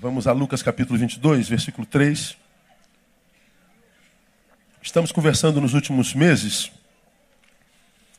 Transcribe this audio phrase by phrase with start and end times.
[0.00, 2.36] Vamos a Lucas capítulo 22, versículo 3.
[4.80, 6.70] Estamos conversando nos últimos meses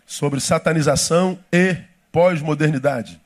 [0.06, 1.78] sobre satanização e
[2.12, 3.18] pós-modernidade.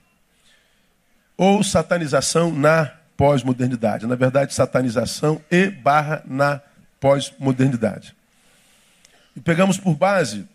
[1.36, 4.06] Ou satanização na pós-modernidade.
[4.06, 6.62] Na verdade, satanização e barra na
[7.00, 8.16] pós-modernidade.
[9.36, 10.48] E pegamos por base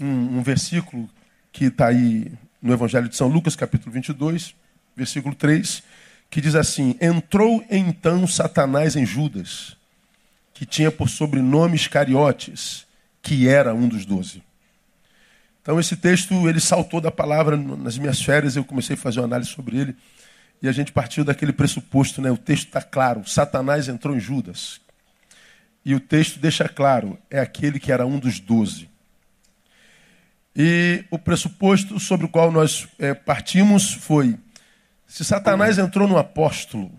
[0.00, 1.10] um, um versículo
[1.50, 2.30] que está aí
[2.62, 4.54] no Evangelho de São Lucas, capítulo 22,
[4.96, 5.82] versículo 3,
[6.34, 9.76] que diz assim: Entrou então Satanás em Judas,
[10.52, 12.88] que tinha por sobrenome Iscariotes,
[13.22, 14.42] que era um dos doze.
[15.62, 19.26] Então esse texto ele saltou da palavra nas minhas férias, eu comecei a fazer uma
[19.26, 19.96] análise sobre ele
[20.60, 22.32] e a gente partiu daquele pressuposto, né?
[22.32, 24.80] O texto está claro, Satanás entrou em Judas.
[25.84, 28.88] E o texto deixa claro, é aquele que era um dos doze.
[30.56, 34.36] E o pressuposto sobre o qual nós é, partimos foi:
[35.14, 36.90] se Satanás entrou no apóstolo,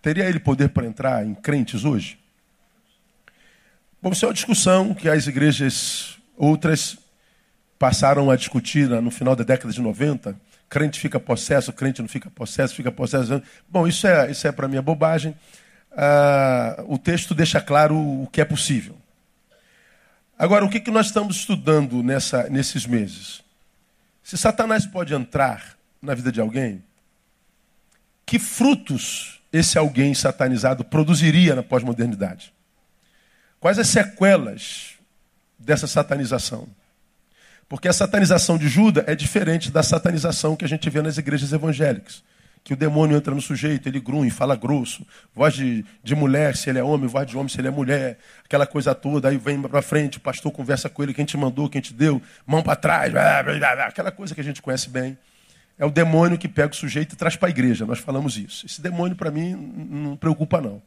[0.00, 2.18] teria ele poder para entrar em crentes hoje?
[4.00, 6.96] Bom, isso é uma discussão que as igrejas outras
[7.78, 10.34] passaram a discutir no final da década de 90.
[10.66, 13.42] Crente fica possesso, crente não fica possesso, fica possesso.
[13.68, 15.36] Bom, isso é, isso é para mim bobagem.
[15.92, 18.96] Ah, o texto deixa claro o que é possível.
[20.38, 23.42] Agora, o que, que nós estamos estudando nessa, nesses meses?
[24.22, 26.82] Se Satanás pode entrar na vida de alguém,
[28.24, 32.52] que frutos esse alguém satanizado produziria na pós-modernidade?
[33.60, 34.94] Quais as sequelas
[35.58, 36.68] dessa satanização?
[37.68, 41.52] Porque a satanização de Judas é diferente da satanização que a gente vê nas igrejas
[41.52, 42.22] evangélicas
[42.64, 46.70] que o demônio entra no sujeito, ele grunhe, fala grosso, voz de, de mulher se
[46.70, 49.60] ele é homem, voz de homem se ele é mulher, aquela coisa toda, aí vem
[49.60, 52.74] para frente, o pastor conversa com ele, quem te mandou, quem te deu, mão para
[52.74, 55.18] trás, blá, blá, blá, aquela coisa que a gente conhece bem.
[55.78, 58.64] É o demônio que pega o sujeito e traz para a igreja, nós falamos isso.
[58.64, 60.80] Esse demônio, para mim, não preocupa não.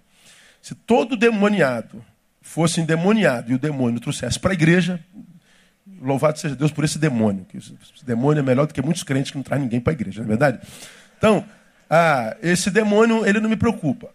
[0.61, 2.03] Se todo demoniado
[2.41, 4.99] fosse endemoniado e o demônio trouxesse para a igreja,
[6.01, 7.45] louvado seja Deus por esse demônio.
[7.45, 7.75] Que esse
[8.05, 10.25] demônio é melhor do que muitos crentes que não traz ninguém para a igreja, não
[10.25, 10.59] é verdade?
[11.17, 11.45] Então,
[11.89, 14.09] ah, esse demônio, ele não me preocupa.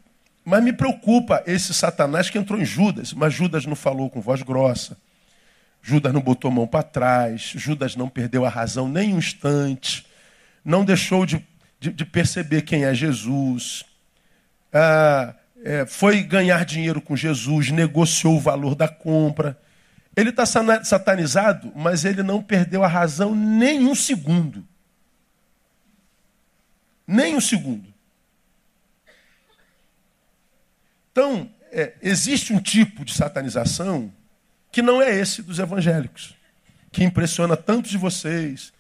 [0.45, 3.13] Mas me preocupa esse Satanás que entrou em Judas.
[3.13, 4.97] Mas Judas não falou com voz grossa.
[5.81, 7.53] Judas não botou a mão para trás.
[7.55, 10.07] Judas não perdeu a razão nem um instante.
[10.65, 11.45] Não deixou de,
[11.79, 13.85] de, de perceber quem é Jesus.
[14.73, 15.35] Ah,
[15.65, 19.59] é, foi ganhar dinheiro com Jesus, negociou o valor da compra.
[20.17, 24.67] Ele está satanizado, mas ele não perdeu a razão nem um segundo.
[27.07, 27.93] Nem um segundo.
[31.11, 34.13] Então, é, existe um tipo de satanização
[34.71, 36.35] que não é esse dos evangélicos,
[36.91, 38.73] que impressiona tantos de vocês.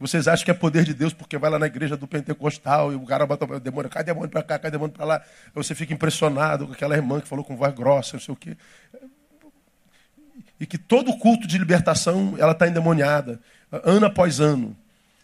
[0.00, 2.94] Vocês acham que é poder de Deus porque vai lá na igreja do pentecostal e
[2.94, 5.22] o cara bota o demônio, cai demônio para cá, cai demônio para lá.
[5.54, 8.56] Você fica impressionado com aquela irmã que falou com voz grossa, não sei o quê.
[10.60, 13.40] E que todo culto de libertação ela está endemoniada,
[13.72, 14.76] ano após ano.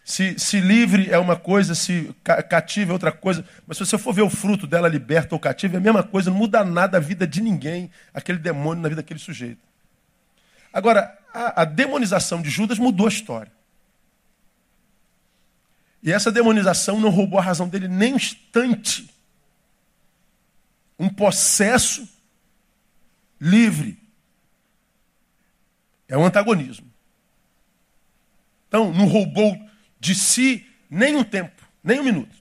[0.03, 3.45] Se, se livre é uma coisa, se cativa é outra coisa.
[3.65, 6.29] Mas se você for ver o fruto dela liberta ou cativa, é a mesma coisa,
[6.29, 9.61] não muda nada a vida de ninguém, aquele demônio na vida daquele sujeito.
[10.71, 13.54] Agora, a, a demonização de Judas mudou a história.
[16.05, 19.09] E essa demonização não roubou a razão dele nem um instante.
[20.99, 22.07] Um possesso
[23.41, 23.99] livre.
[26.07, 26.85] É um antagonismo.
[28.67, 29.57] Então, não roubou
[29.99, 32.35] de si nem um tempo, nem um minuto.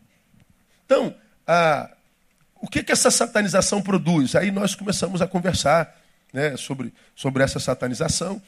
[0.84, 1.90] Então, a,
[2.56, 4.34] o que, que essa satanização produz?
[4.34, 5.98] Aí nós começamos a conversar
[6.34, 8.42] né, sobre, sobre essa satanização.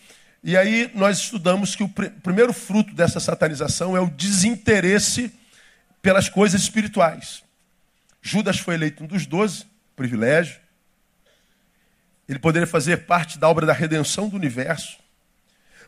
[0.46, 5.34] E aí nós estudamos que o pr primeiro fruto dessa satanização é o desinteresse
[6.00, 7.42] pelas coisas espirituais.
[8.22, 10.60] Judas foi eleito um dos doze, privilégio.
[12.28, 14.98] Ele poderia fazer parte da obra da redenção do universo,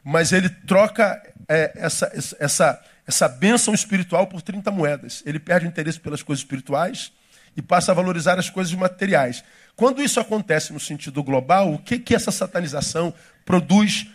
[0.02, 2.10] mas ele troca é, essa,
[2.40, 5.22] essa, essa bênção espiritual por 30 moedas.
[5.24, 7.12] Ele perde o interesse pelas coisas espirituais
[7.56, 9.44] e passa a valorizar as coisas materiais.
[9.78, 13.14] Quando isso acontece no sentido global, o que, que essa satanização
[13.44, 14.08] produz,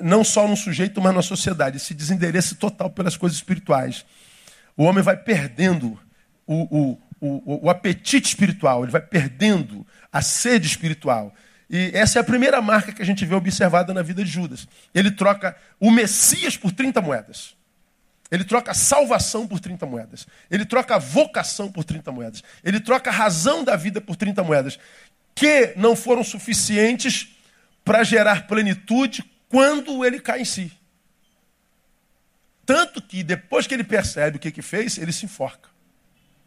[0.00, 1.76] não só no sujeito, mas na sociedade?
[1.76, 4.06] Esse desinteresse total pelas coisas espirituais.
[4.74, 6.00] O homem vai perdendo
[6.46, 11.34] o, o, o, o apetite espiritual, ele vai perdendo a sede espiritual.
[11.68, 14.66] E essa é a primeira marca que a gente vê observada na vida de Judas.
[14.94, 17.54] Ele troca o Messias por 30 moedas.
[18.32, 20.26] Ele troca salvação por 30 moedas.
[20.50, 22.42] Ele troca vocação por 30 moedas.
[22.64, 24.78] Ele troca razão da vida por 30 moedas.
[25.34, 27.28] Que não foram suficientes
[27.84, 30.72] para gerar plenitude quando ele cai em si.
[32.64, 35.68] Tanto que depois que ele percebe o que, que fez, ele se enforca.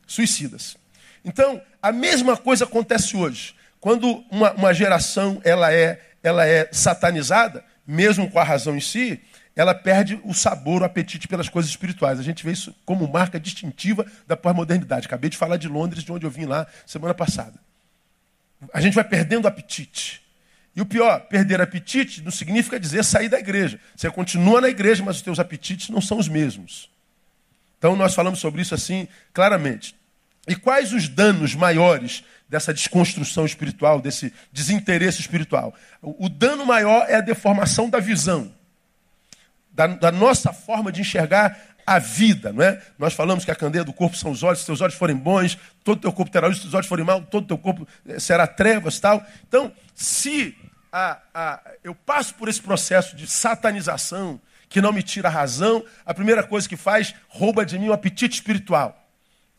[0.08, 0.78] Suicida-se.
[1.24, 3.56] Então, a mesma coisa acontece hoje.
[3.80, 9.22] Quando uma, uma geração ela é, ela é satanizada, mesmo com a razão em si,
[9.56, 12.20] ela perde o sabor, o apetite pelas coisas espirituais.
[12.20, 15.08] A gente vê isso como marca distintiva da pós-modernidade.
[15.08, 17.58] Acabei de falar de Londres, de onde eu vim lá semana passada.
[18.74, 20.22] A gente vai perdendo apetite.
[20.76, 23.80] E o pior, perder apetite não significa dizer sair da igreja.
[23.96, 26.90] Você continua na igreja, mas os teus apetites não são os mesmos.
[27.78, 29.96] Então nós falamos sobre isso assim claramente.
[30.46, 35.74] E quais os danos maiores dessa desconstrução espiritual, desse desinteresse espiritual?
[36.02, 38.52] O dano maior é a deformação da visão
[39.76, 42.82] da, da nossa forma de enxergar a vida, não é?
[42.98, 45.58] Nós falamos que a candeia do corpo são os olhos, se teus olhos forem bons,
[45.84, 48.48] todo teu corpo terá luz, se teus olhos forem maus, todo teu corpo eh, será
[48.48, 49.24] trevas, tal.
[49.48, 50.58] Então, se
[50.92, 55.86] a, a, eu passo por esse processo de satanização, que não me tira a razão,
[56.06, 59.04] a primeira coisa que faz, rouba de mim o apetite espiritual.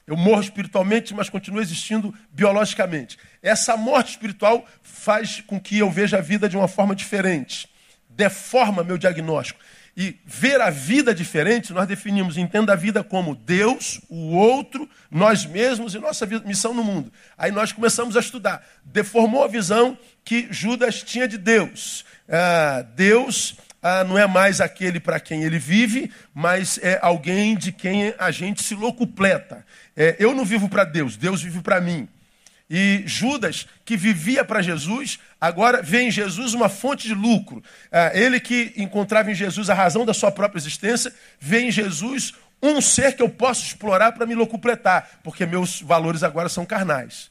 [0.05, 3.19] Eu morro espiritualmente, mas continuo existindo biologicamente.
[3.43, 7.69] Essa morte espiritual faz com que eu veja a vida de uma forma diferente,
[8.09, 9.61] deforma meu diagnóstico
[9.97, 15.47] e ver a vida diferente, nós definimos, entenda a vida como Deus, o outro, nós
[15.47, 17.11] mesmos e nossa missão no mundo.
[17.39, 18.63] Aí nós começamos a estudar.
[18.85, 22.05] Deformou a visão que Judas tinha de Deus.
[22.29, 27.73] Ah, Deus ah, não é mais aquele para quem ele vive, mas é alguém de
[27.73, 29.65] quem a gente se locupleta.
[29.97, 32.07] É, eu não vivo para Deus, Deus vive para mim.
[32.69, 37.63] E Judas, que vivia para Jesus, agora vê em Jesus uma fonte de lucro.
[37.93, 42.35] É, ele que encontrava em Jesus a razão da sua própria existência, vê em Jesus
[42.61, 47.31] um ser que eu posso explorar para me locupletar, porque meus valores agora são carnais.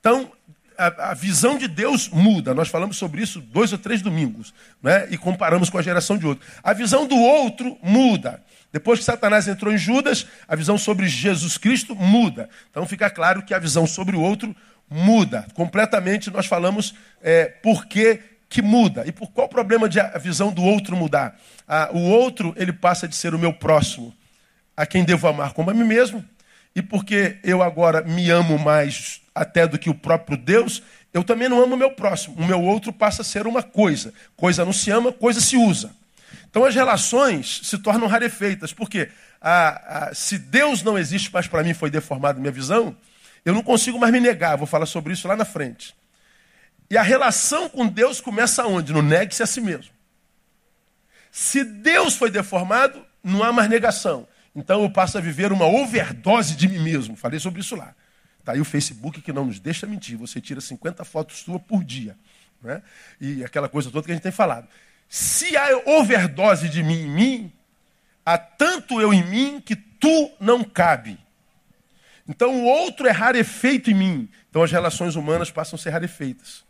[0.00, 0.32] Então,
[0.76, 2.54] a, a, visão de Deus muda.
[2.54, 5.06] Nós falamos sobre isso dois ou três domingos, né?
[5.10, 6.46] e comparamos com a geração de outro.
[6.62, 8.42] A visão do outro muda.
[8.72, 12.48] Depois que Satanás entrou em Judas, a visão sobre Jesus Cristo muda.
[12.70, 14.54] Então fica claro que a visão sobre o outro
[14.90, 15.46] muda.
[15.54, 19.04] Completamente nós falamos é, por que, que muda.
[19.06, 21.38] E por qual o problema de a visão do outro mudar?
[21.68, 24.14] Ah, o outro, ele passa de ser o meu próximo,
[24.76, 26.24] a quem devo amar como a mim mesmo.
[26.74, 30.82] E porque eu agora me amo mais até do que o próprio Deus,
[31.12, 32.36] eu também não amo o meu próximo.
[32.36, 34.12] O meu outro passa a ser uma coisa.
[34.36, 35.94] Coisa não se ama, coisa se usa.
[36.50, 39.08] Então as relações se tornam rarefeitas, porque
[39.40, 42.96] ah, ah, se Deus não existe mais para mim, foi deformada minha visão,
[43.44, 45.94] eu não consigo mais me negar, vou falar sobre isso lá na frente.
[46.90, 48.92] E a relação com Deus começa onde?
[48.92, 49.92] No negue-se a si mesmo.
[51.30, 54.26] Se Deus foi deformado, não há mais negação.
[54.54, 57.16] Então eu passo a viver uma overdose de mim mesmo.
[57.16, 57.94] Falei sobre isso lá.
[58.38, 60.16] Está aí o Facebook que não nos deixa mentir.
[60.18, 62.16] Você tira 50 fotos suas por dia.
[62.62, 62.82] Né?
[63.20, 64.68] E aquela coisa toda que a gente tem falado.
[65.08, 67.52] Se há overdose de mim em mim,
[68.24, 71.18] há tanto eu em mim que tu não cabe.
[72.28, 74.28] Então o outro é rarefeito em mim.
[74.50, 76.64] Então as relações humanas passam a ser rarefeitas.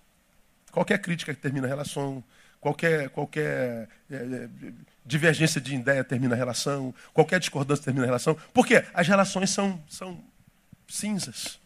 [0.73, 2.23] Qualquer crítica que termina a relação,
[2.61, 4.49] qualquer, qualquer é, é,
[5.05, 8.37] divergência de ideia termina a relação, qualquer discordância termina a relação.
[8.53, 8.85] Por quê?
[8.95, 10.19] As relações são, são
[10.89, 11.59] cinzas.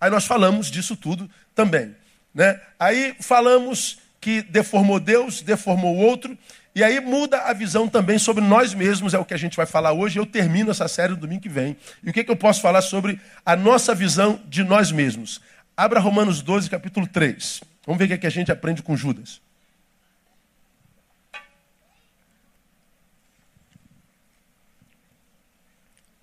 [0.00, 1.94] Aí nós falamos disso tudo também.
[2.32, 2.60] Né?
[2.78, 6.36] Aí falamos que deformou Deus, deformou o outro,
[6.74, 9.66] e aí muda a visão também sobre nós mesmos, é o que a gente vai
[9.66, 10.18] falar hoje.
[10.18, 11.76] Eu termino essa série no domingo que vem.
[12.04, 15.40] E o que, que eu posso falar sobre a nossa visão de nós mesmos?
[15.76, 17.62] Abra Romanos 12, capítulo 3.
[17.84, 19.40] Vamos ver o que, é que a gente aprende com Judas.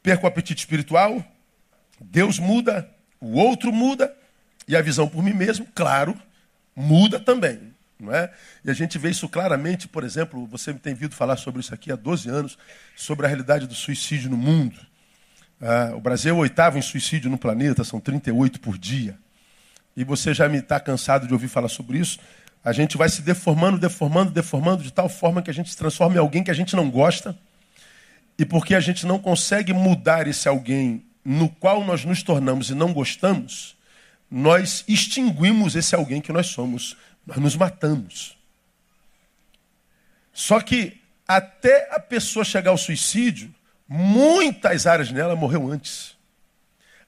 [0.05, 1.25] Perco o apetite espiritual,
[1.99, 2.87] Deus muda,
[3.19, 4.15] o outro muda,
[4.67, 6.15] e a visão por mim mesmo, claro,
[6.75, 7.73] muda também.
[7.99, 8.31] Não é?
[8.63, 11.91] E a gente vê isso claramente, por exemplo, você tem vindo falar sobre isso aqui
[11.91, 12.55] há 12 anos,
[12.95, 14.79] sobre a realidade do suicídio no mundo.
[15.59, 19.17] Ah, o Brasil é o oitavo em suicídio no planeta, são 38 por dia.
[19.97, 22.19] E você já me está cansado de ouvir falar sobre isso.
[22.63, 26.17] A gente vai se deformando, deformando, deformando, de tal forma que a gente se transforma
[26.17, 27.35] em alguém que a gente não gosta.
[28.37, 32.75] E porque a gente não consegue mudar esse alguém no qual nós nos tornamos e
[32.75, 33.75] não gostamos,
[34.29, 38.37] nós extinguimos esse alguém que nós somos nós nos matamos.
[40.31, 43.53] Só que até a pessoa chegar ao suicídio,
[43.87, 46.15] muitas áreas nela morreu antes.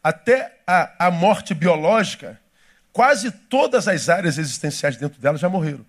[0.03, 2.39] Até a, a morte biológica,
[2.91, 5.85] quase todas as áreas existenciais dentro dela já morreram.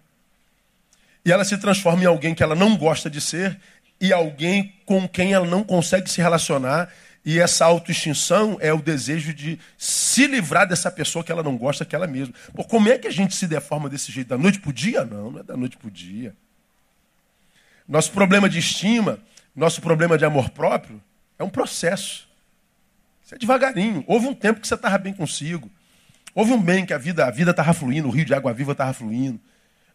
[1.24, 3.58] E ela se transforma em alguém que ela não gosta de ser
[4.00, 6.90] e alguém com quem ela não consegue se relacionar
[7.24, 11.84] e essa autoextinção é o desejo de se livrar dessa pessoa que ela não gosta
[11.84, 12.32] que ela mesma.
[12.54, 14.28] Pô, como é que a gente se deforma desse jeito?
[14.28, 15.04] Da noite para o dia?
[15.04, 16.34] Não, não é da noite para o dia.
[17.86, 19.18] Nosso problema de estima,
[19.54, 21.02] nosso problema de amor próprio
[21.38, 22.26] é um processo.
[23.22, 24.04] Isso é devagarinho.
[24.06, 25.70] Houve um tempo que você estava bem consigo.
[26.34, 28.72] Houve um bem que a vida a vida estava fluindo, o rio de água viva
[28.72, 29.38] estava fluindo.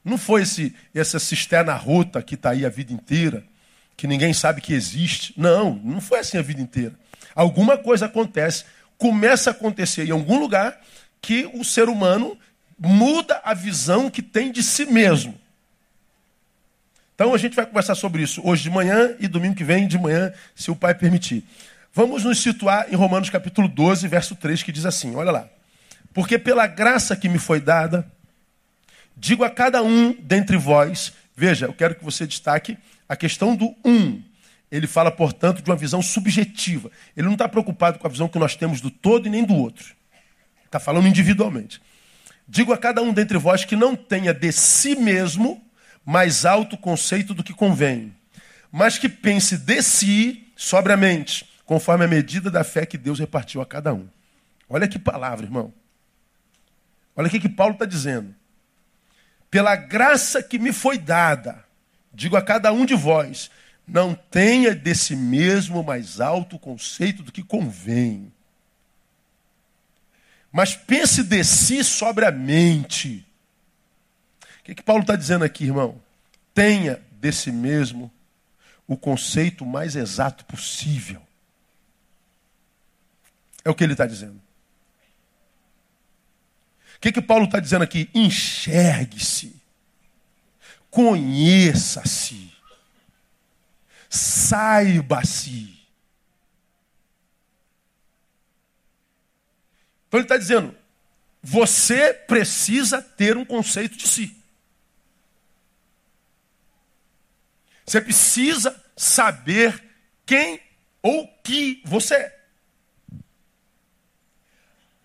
[0.05, 3.43] Não foi esse, essa cisterna rota que está aí a vida inteira,
[3.95, 5.33] que ninguém sabe que existe.
[5.37, 6.93] Não, não foi assim a vida inteira.
[7.35, 8.65] Alguma coisa acontece,
[8.97, 10.79] começa a acontecer em algum lugar
[11.21, 12.37] que o ser humano
[12.77, 15.35] muda a visão que tem de si mesmo.
[17.15, 19.97] Então a gente vai conversar sobre isso hoje de manhã e domingo que vem de
[19.97, 21.45] manhã, se o Pai permitir.
[21.93, 25.47] Vamos nos situar em Romanos capítulo 12, verso 3, que diz assim: olha lá.
[26.13, 28.05] Porque pela graça que me foi dada,
[29.15, 33.75] digo a cada um dentre vós, veja, eu quero que você destaque a questão do
[33.83, 34.21] um.
[34.71, 36.89] Ele fala, portanto, de uma visão subjetiva.
[37.15, 39.53] Ele não está preocupado com a visão que nós temos do todo e nem do
[39.53, 39.95] outro.
[40.65, 41.79] Está falando individualmente.
[42.47, 45.63] Digo a cada um dentre vós que não tenha de si mesmo
[46.05, 48.13] mais alto conceito do que convém,
[48.71, 53.65] mas que pense de si sobriamente, conforme a medida da fé que Deus repartiu a
[53.65, 54.07] cada um.
[54.67, 55.73] Olha que palavra, irmão.
[57.15, 58.33] Olha o que, que Paulo está dizendo.
[59.53, 61.63] Pela graça que me foi dada,
[62.11, 63.51] digo a cada um de vós,
[63.87, 68.33] não tenha desse mesmo mais alto conceito do que convém.
[70.51, 73.23] Mas pense de si sobriamente
[74.59, 76.01] o que, que Paulo está dizendo aqui, irmão?
[76.51, 78.11] Tenha desse mesmo
[78.87, 81.21] o conceito mais exato possível.
[83.63, 84.41] É o que ele está dizendo.
[87.03, 88.09] Que, que Paulo está dizendo aqui?
[88.13, 89.61] Enxergue-se.
[90.89, 92.49] Conheça-se.
[94.09, 95.85] Saiba-se.
[100.07, 100.73] Então ele está dizendo:
[101.41, 104.41] você precisa ter um conceito de si.
[107.85, 109.83] Você precisa saber
[110.25, 110.57] quem
[111.01, 112.45] ou que você é.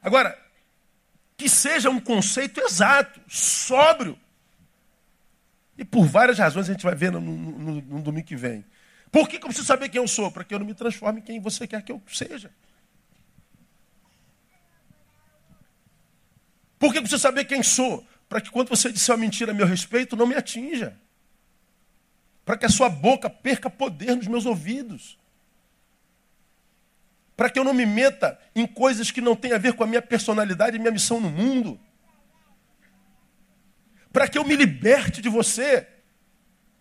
[0.01, 0.48] Agora,
[1.39, 4.19] que seja um conceito exato, sóbrio.
[5.79, 8.63] E por várias razões a gente vai ver no, no, no domingo que vem.
[9.11, 10.31] Por que, que eu preciso saber quem eu sou?
[10.31, 12.51] Para que eu não me transforme em quem você quer que eu seja.
[16.79, 18.07] Por que eu preciso saber quem sou?
[18.29, 20.95] Para que quando você disser uma mentira a meu respeito, não me atinja
[22.49, 25.19] para que a sua boca perca poder nos meus ouvidos.
[27.39, 29.87] Para que eu não me meta em coisas que não têm a ver com a
[29.87, 31.79] minha personalidade e minha missão no mundo.
[34.13, 35.87] Para que eu me liberte de você.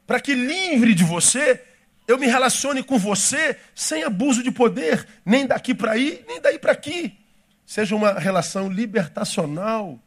[0.07, 1.63] Para que livre de você,
[2.07, 6.57] eu me relacione com você sem abuso de poder, nem daqui para aí, nem daí
[6.57, 7.15] para aqui.
[7.63, 9.99] Seja uma relação libertacional,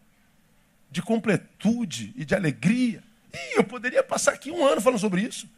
[0.91, 3.05] de completude e de alegria.
[3.33, 5.49] Ih, eu poderia passar aqui um ano falando sobre isso.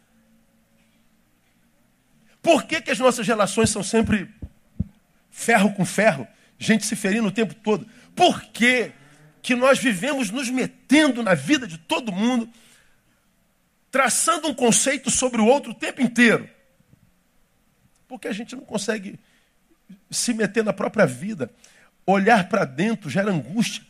[2.43, 4.29] Por que, que as nossas relações são sempre
[5.33, 6.27] ferro com ferro?
[6.59, 7.85] Gente se ferindo o tempo todo.
[8.15, 8.91] Por que,
[9.41, 12.47] que nós vivemos nos metendo na vida de todo mundo,
[13.89, 16.47] traçando um conceito sobre o outro o tempo inteiro?
[18.07, 19.19] Porque a gente não consegue
[20.11, 21.49] se meter na própria vida.
[22.05, 23.83] Olhar para dentro gera angústia.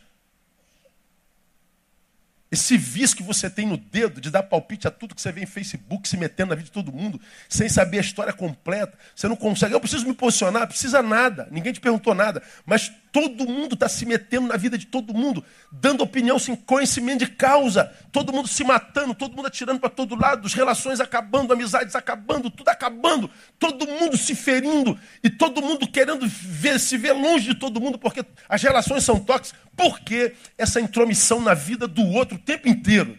[2.54, 5.42] Esse vício que você tem no dedo de dar palpite a tudo que você vê
[5.42, 8.96] em Facebook, se metendo na vida de todo mundo, sem saber a história completa.
[9.12, 9.74] Você não consegue.
[9.74, 11.48] Eu preciso me posicionar, precisa nada.
[11.50, 12.40] Ninguém te perguntou nada.
[12.64, 17.20] Mas todo mundo está se metendo na vida de todo mundo, dando opinião sem conhecimento
[17.20, 17.84] de causa.
[18.10, 22.50] Todo mundo se matando, todo mundo atirando para todo lado, as relações acabando, amizades acabando,
[22.50, 23.30] tudo acabando.
[23.56, 27.96] Todo mundo se ferindo e todo mundo querendo ver, se ver longe de todo mundo,
[27.98, 29.60] porque as relações são tóxicas.
[29.76, 32.36] Por que essa intromissão na vida do outro?
[32.36, 33.16] tempo inteiro.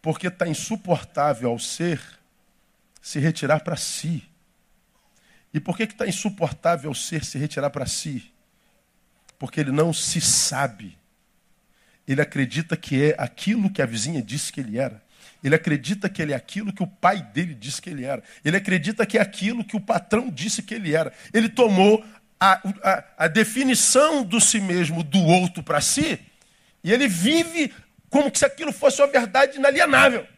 [0.00, 2.00] Porque está insuportável ao ser
[3.02, 4.22] se retirar para si.
[5.52, 8.32] E por que está insuportável ao ser se retirar para si?
[9.38, 10.98] Porque ele não se sabe.
[12.06, 15.02] Ele acredita que é aquilo que a vizinha disse que ele era.
[15.42, 18.22] Ele acredita que ele é aquilo que o pai dele disse que ele era.
[18.44, 21.12] Ele acredita que é aquilo que o patrão disse que ele era.
[21.32, 22.04] Ele tomou
[22.40, 26.18] a, a, a definição do si mesmo do outro para si
[26.84, 27.72] e ele vive
[28.10, 30.28] como se aquilo fosse uma verdade inalienável.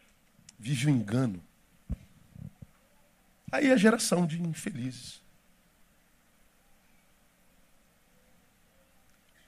[0.56, 1.42] Vive o engano.
[3.50, 5.20] Aí a geração de infelizes.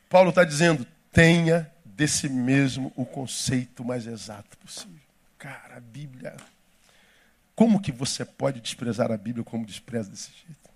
[0.08, 4.98] Paulo está dizendo: tenha desse mesmo o conceito mais exato possível.
[5.38, 6.36] Cara, a Bíblia.
[7.54, 10.70] Como que você pode desprezar a Bíblia como despreza desse jeito?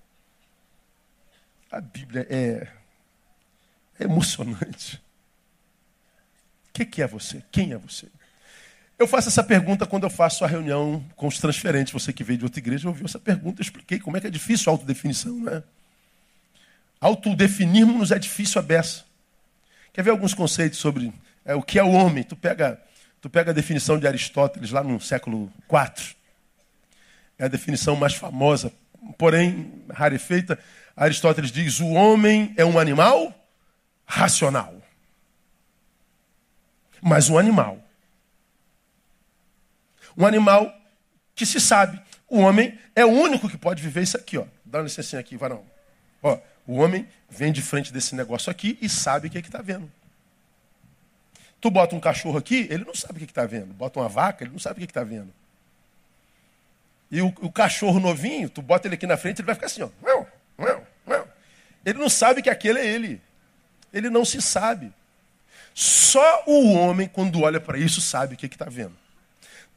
[1.70, 2.68] A Bíblia é,
[3.98, 4.96] é emocionante.
[6.68, 7.42] O que, que é você?
[7.52, 8.08] Quem é você?
[8.98, 11.92] Eu faço essa pergunta quando eu faço a reunião com os transferentes.
[11.92, 14.30] Você que veio de outra igreja ouviu essa pergunta, eu expliquei como é que é
[14.30, 15.62] difícil a autodefinição, não é?
[17.00, 19.04] autodefinirmos é difícil a beça.
[19.92, 21.12] Quer ver alguns conceitos sobre
[21.44, 22.24] é, o que é o homem?
[22.24, 22.80] Tu pega,
[23.20, 26.16] tu pega a definição de Aristóteles lá no século IV.
[27.38, 28.72] É a definição mais famosa,
[29.18, 30.58] porém rarefeita.
[30.96, 33.34] Aristóteles diz: o homem é um animal
[34.06, 34.80] racional.
[37.00, 37.78] Mas um animal.
[40.16, 40.72] Um animal
[41.34, 42.00] que se sabe.
[42.28, 44.44] O homem é o único que pode viver isso aqui, ó.
[44.64, 45.64] Dá uma licencinha aqui, varão.
[46.22, 49.60] Ó, o homem vem de frente desse negócio aqui e sabe o que é está
[49.60, 49.90] vendo.
[51.60, 53.72] Tu bota um cachorro aqui, ele não sabe o que está vendo.
[53.74, 55.32] Bota uma vaca, ele não sabe o que está vendo.
[57.10, 59.82] E o, o, cachorro novinho, tu bota ele aqui na frente, ele vai ficar assim,
[59.82, 59.90] ó.
[61.84, 63.20] Ele não sabe que aquele é ele.
[63.92, 64.92] Ele não se sabe.
[65.74, 68.96] Só o homem, quando olha para isso, sabe o que está vendo.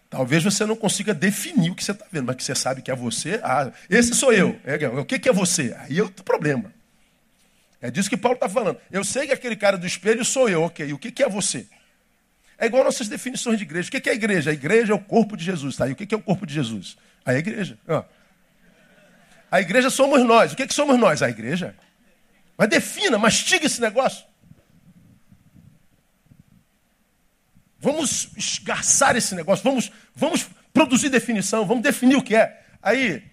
[0.09, 2.91] Talvez você não consiga definir o que você está vendo, mas que você sabe que
[2.91, 3.39] é você.
[3.43, 4.59] Ah, esse sou eu.
[4.63, 5.75] É, o que, que é você?
[5.79, 6.71] Aí é outro problema.
[7.85, 8.79] É disso que Paulo está falando.
[8.91, 10.91] Eu sei que aquele cara do espelho sou eu, ok.
[10.91, 11.67] O que, que é você?
[12.57, 13.89] É igual nossas definições de igreja.
[13.89, 14.49] O que, que é a igreja?
[14.49, 15.75] A igreja é o corpo de Jesus.
[15.75, 15.87] Tá?
[15.87, 16.97] E o que, que é o corpo de Jesus?
[17.23, 17.77] A igreja.
[17.87, 18.03] Ó.
[19.51, 20.51] A igreja somos nós.
[20.51, 21.21] O que, que somos nós?
[21.21, 21.75] A igreja.
[22.57, 24.25] Mas defina, mastiga esse negócio.
[27.77, 32.65] Vamos esgarçar esse negócio, vamos, vamos produzir definição, vamos definir o que é.
[32.81, 33.23] Aí,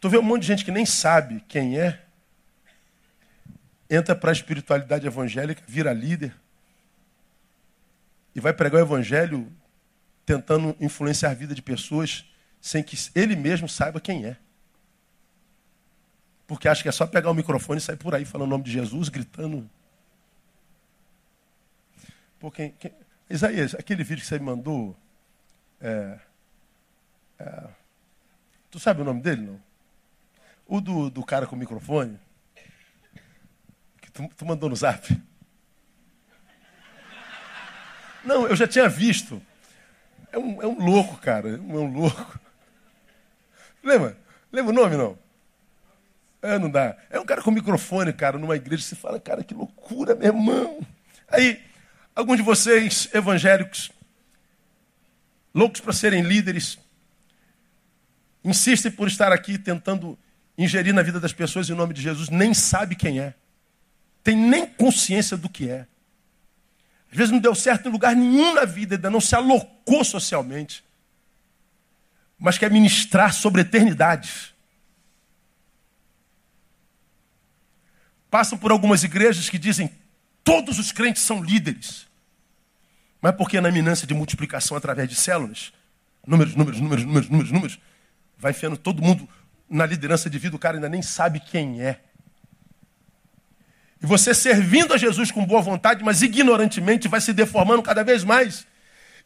[0.00, 2.00] tu vê um monte de gente que nem sabe quem é,
[3.88, 6.34] entra para a espiritualidade evangélica, vira líder
[8.34, 9.50] e vai pregar o evangelho
[10.24, 12.24] tentando influenciar a vida de pessoas
[12.60, 14.36] sem que ele mesmo saiba quem é.
[16.46, 18.64] Porque acha que é só pegar o microfone e sair por aí falando o nome
[18.64, 19.68] de Jesus, gritando.
[22.38, 22.92] Pô, quem, quem,
[23.28, 24.96] Isaías, aquele vídeo que você me mandou.
[25.80, 26.18] É,
[27.38, 27.68] é,
[28.70, 29.60] tu sabe o nome dele, não?
[30.66, 32.18] O do, do cara com o microfone.
[34.18, 35.22] Tu, tu mandou no zap.
[38.24, 39.40] Não, eu já tinha visto.
[40.32, 41.50] É um, é um louco, cara.
[41.50, 42.40] É um louco.
[43.82, 44.18] Lembra?
[44.50, 45.16] Lembra o nome, não?
[46.42, 46.96] É, não dá.
[47.08, 48.82] É um cara com microfone, cara, numa igreja.
[48.82, 50.80] Você fala, cara, que loucura, meu irmão.
[51.28, 51.62] Aí,
[52.18, 53.92] Alguns de vocês, evangélicos,
[55.54, 56.76] loucos para serem líderes,
[58.42, 60.18] insistem por estar aqui tentando
[60.58, 63.34] ingerir na vida das pessoas em nome de Jesus, nem sabe quem é.
[64.28, 65.86] Tem nem consciência do que é.
[67.10, 70.84] Às vezes não deu certo em lugar nenhum na vida, ainda não se alocou socialmente.
[72.38, 74.52] Mas quer ministrar sobre eternidades.
[78.30, 79.90] Passam por algumas igrejas que dizem
[80.44, 82.06] todos os crentes são líderes.
[83.22, 85.72] Mas porque na eminência de multiplicação através de células,
[86.26, 87.78] números, números, números, números, números, números,
[88.36, 89.26] vai enfiando todo mundo
[89.70, 92.04] na liderança de vida, o cara ainda nem sabe quem é.
[94.02, 98.22] E você servindo a Jesus com boa vontade, mas ignorantemente vai se deformando cada vez
[98.24, 98.66] mais.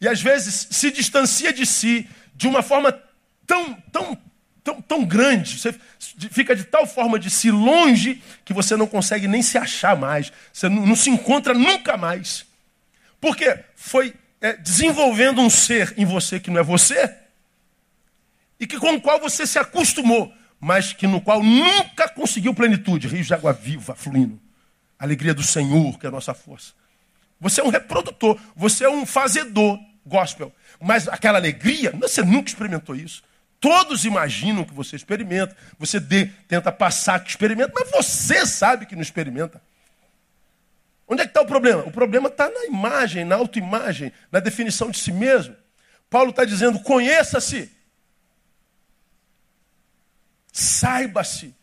[0.01, 2.91] E às vezes se distancia de si de uma forma
[3.45, 4.17] tão, tão,
[4.63, 5.59] tão, tão grande.
[5.59, 5.75] Você
[6.31, 10.31] fica de tal forma de si longe que você não consegue nem se achar mais.
[10.51, 12.45] Você não, se encontra nunca mais.
[13.21, 17.15] Porque foi é, desenvolvendo um ser em você que não é você,
[18.59, 23.07] e que com o qual você se acostumou, mas que no qual nunca conseguiu plenitude.
[23.07, 24.39] Rios de água viva fluindo.
[25.03, 26.71] Alegria do Senhor, que é a nossa força.
[27.37, 30.49] Você é um reprodutor, você é um fazedor gospel.
[30.79, 33.21] Mas aquela alegria, você nunca experimentou isso.
[33.59, 38.95] Todos imaginam que você experimenta, você dê, tenta passar que experimenta, mas você sabe que
[38.95, 39.61] não experimenta.
[41.05, 41.83] Onde é que está o problema?
[41.83, 45.53] O problema está na imagem, na autoimagem, na definição de si mesmo.
[46.09, 47.69] Paulo está dizendo: conheça-se,
[50.49, 51.53] saiba-se,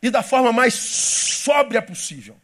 [0.00, 2.36] e da forma mais sóbria possível.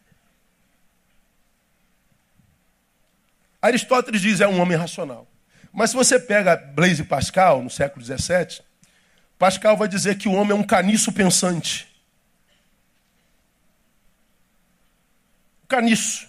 [3.62, 5.29] Aristóteles diz é um homem racional.
[5.72, 8.61] Mas se você pega Blaise Pascal, no século XVII,
[9.38, 11.88] Pascal vai dizer que o homem é um caniço pensante.
[15.68, 16.29] Caniço.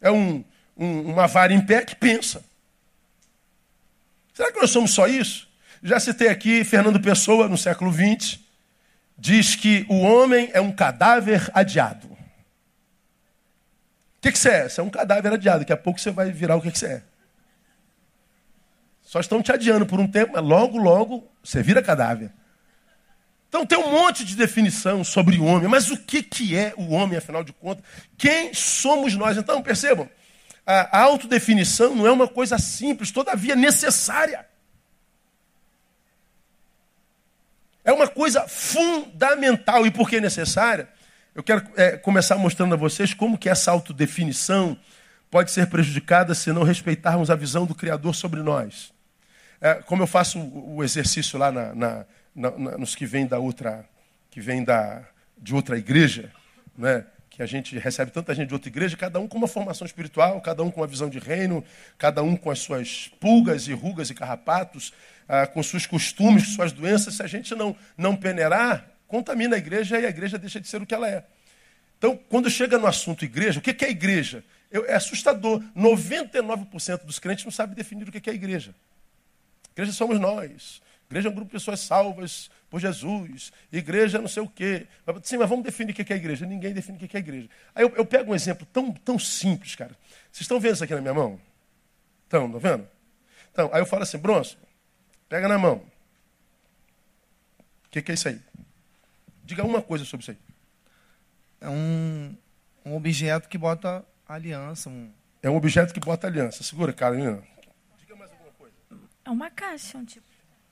[0.00, 0.42] É um,
[0.76, 2.42] um, uma vara em pé que pensa.
[4.34, 5.48] Será que nós somos só isso?
[5.82, 8.40] Já citei aqui Fernando Pessoa, no século XX,
[9.16, 12.17] diz que o homem é um cadáver adiado.
[14.18, 14.68] O que, que você é?
[14.68, 15.60] Você é um cadáver adiado.
[15.60, 17.02] Daqui a pouco você vai virar o que, que você é.
[19.02, 22.30] Só estão te adiando por um tempo, mas logo, logo você vira cadáver.
[23.48, 26.90] Então tem um monte de definição sobre o homem, mas o que, que é o
[26.90, 27.82] homem, afinal de contas?
[28.18, 29.38] Quem somos nós?
[29.38, 30.10] Então, percebam,
[30.66, 34.46] a autodefinição não é uma coisa simples, todavia necessária.
[37.82, 39.86] É uma coisa fundamental.
[39.86, 40.90] E por que necessária?
[41.38, 44.76] Eu quero é, começar mostrando a vocês como que essa autodefinição
[45.30, 48.92] pode ser prejudicada se não respeitarmos a visão do Criador sobre nós.
[49.60, 53.88] É, como eu faço o exercício lá na, na, na, nos que vêm da outra,
[54.32, 55.04] que vem da,
[55.40, 56.32] de outra igreja,
[56.76, 57.06] né?
[57.30, 60.40] que a gente recebe tanta gente de outra igreja, cada um com uma formação espiritual,
[60.40, 61.62] cada um com uma visão de reino,
[61.96, 64.92] cada um com as suas pulgas e rugas e carrapatos,
[65.28, 67.14] ah, com seus costumes, suas doenças.
[67.14, 70.80] Se a gente não, não peneirar, contamina a igreja e a igreja deixa de ser
[70.80, 71.24] o que ela é.
[71.96, 74.44] Então, quando chega no assunto igreja, o que é igreja?
[74.70, 75.62] é assustador.
[75.76, 78.74] 99% dos crentes não sabem definir o que é igreja.
[79.72, 80.80] Igreja somos nós.
[81.08, 83.50] Igreja é um grupo de pessoas salvas por Jesus.
[83.72, 84.86] Igreja não sei o quê.
[85.22, 86.44] Sim, mas vamos definir o que é igreja.
[86.44, 87.48] Ninguém define o que é igreja.
[87.74, 89.96] Aí eu, eu pego um exemplo tão, tão simples, cara.
[90.30, 91.40] Vocês estão vendo isso aqui na minha mão?
[92.24, 92.86] Estão, estão vendo?
[93.50, 94.58] Então, aí eu falo assim, Bronson,
[95.28, 95.76] pega na mão.
[97.86, 98.38] O que, que é isso aí?
[99.48, 100.38] Diga uma coisa sobre isso aí.
[101.58, 102.36] É um,
[102.84, 104.90] um objeto que bota aliança.
[104.90, 105.10] Um...
[105.42, 106.62] É um objeto que bota aliança.
[106.62, 107.42] Segura, Carolina.
[107.98, 108.76] Diga mais alguma coisa.
[109.24, 110.26] É uma caixa, um tipo.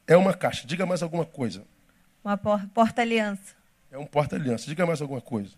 [0.06, 0.66] É uma caixa.
[0.66, 1.66] Diga mais alguma coisa.
[2.22, 3.56] Uma porta-aliança.
[3.90, 4.66] É um porta-aliança.
[4.66, 5.56] Diga mais alguma coisa.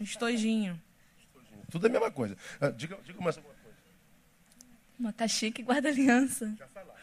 [0.00, 0.82] Estojinho.
[1.70, 2.36] Tudo é a mesma coisa.
[2.60, 3.78] Ah, diga, diga mais alguma coisa.
[4.98, 6.52] Uma caixinha que guarda aliança.
[6.58, 7.00] Já falaram.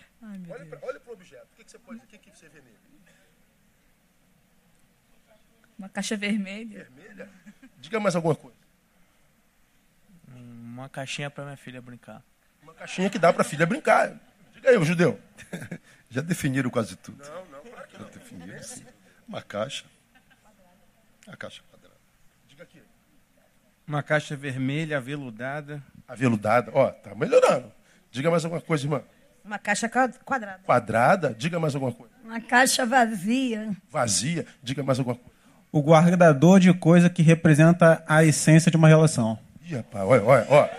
[0.51, 1.47] olha para o objeto.
[1.53, 2.17] O que, que, você pode dizer?
[2.17, 2.86] O que, que você vê nele?
[5.77, 6.87] Uma caixa vermelha.
[6.91, 7.29] Vermelha?
[7.79, 8.57] Diga mais alguma coisa.
[10.35, 12.23] Uma caixinha para minha filha brincar.
[12.61, 14.19] Uma caixinha que dá para a filha brincar.
[14.53, 15.19] Diga aí, o judeu.
[16.09, 17.23] Já definiram quase tudo.
[17.23, 18.05] Não, não, claro que não.
[18.05, 18.85] Já definiram, sim.
[19.27, 19.85] Uma caixa.
[21.27, 21.95] A caixa quadrada.
[22.47, 22.81] Diga aqui.
[23.85, 25.83] Uma caixa vermelha, aveludada.
[26.07, 26.71] Aveludada.
[26.73, 27.71] Ó, tá melhorando.
[28.09, 29.03] Diga mais alguma coisa, irmã.
[29.43, 30.63] Uma caixa quadrada.
[30.63, 31.33] Quadrada?
[31.33, 32.13] Diga mais alguma coisa.
[32.23, 33.75] Uma caixa vazia.
[33.89, 34.45] Vazia?
[34.61, 35.36] Diga mais alguma coisa.
[35.71, 39.37] O guardador de coisa que representa a essência de uma relação.
[39.65, 40.71] Ih, rapaz, olha, olha, olha.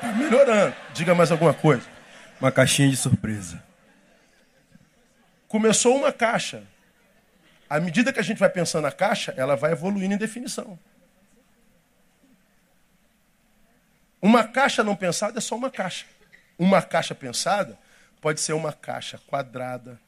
[0.00, 0.74] Tá melhorando.
[0.92, 1.86] Diga mais alguma coisa.
[2.40, 3.62] Uma caixinha de surpresa.
[5.46, 6.64] Começou uma caixa.
[7.70, 10.78] À medida que a gente vai pensando na caixa, ela vai evoluindo em definição.
[14.20, 16.06] Uma caixa não pensada é só uma caixa.
[16.58, 17.78] Uma caixa pensada
[18.20, 20.00] pode ser uma caixa quadrada,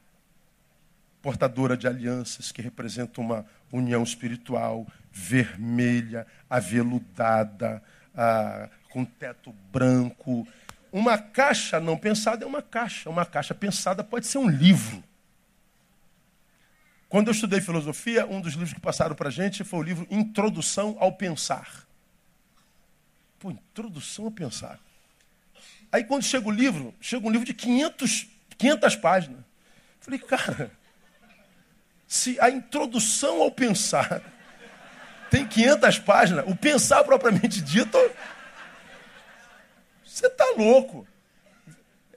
[1.21, 7.81] portadora de alianças, que representa uma união espiritual, vermelha, aveludada,
[8.15, 10.47] ah, com teto branco,
[10.95, 13.09] uma caixa não pensada é uma caixa.
[13.09, 15.03] Uma caixa pensada pode ser um livro.
[17.09, 20.07] Quando eu estudei filosofia, um dos livros que passaram para a gente foi o livro
[20.09, 21.85] Introdução ao Pensar.
[23.37, 24.79] Pô, Introdução ao Pensar.
[25.91, 29.39] Aí quando chega o livro, chega um livro de 500, 500 páginas.
[29.99, 30.71] Falei, cara,
[32.07, 34.21] se a introdução ao pensar
[35.29, 37.97] tem 500 páginas, o pensar propriamente dito
[40.15, 41.05] você está louco.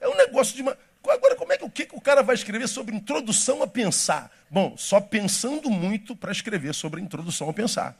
[0.00, 0.78] É um negócio de uma.
[1.08, 4.30] Agora, como é que o que, que o cara vai escrever sobre introdução a pensar?
[4.48, 7.98] Bom, só pensando muito para escrever sobre introdução a pensar.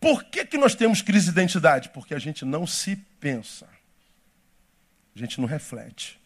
[0.00, 1.90] Por que, que nós temos crise de identidade?
[1.90, 3.68] Porque a gente não se pensa.
[5.14, 6.20] A gente não reflete.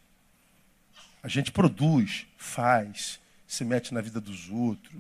[1.23, 4.95] A gente produz, faz, se mete na vida dos outros,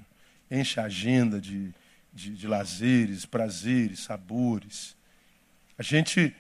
[0.51, 1.73] enche a agenda de,
[2.13, 4.97] de, de lazeres, prazeres, sabores.
[5.79, 6.35] A gente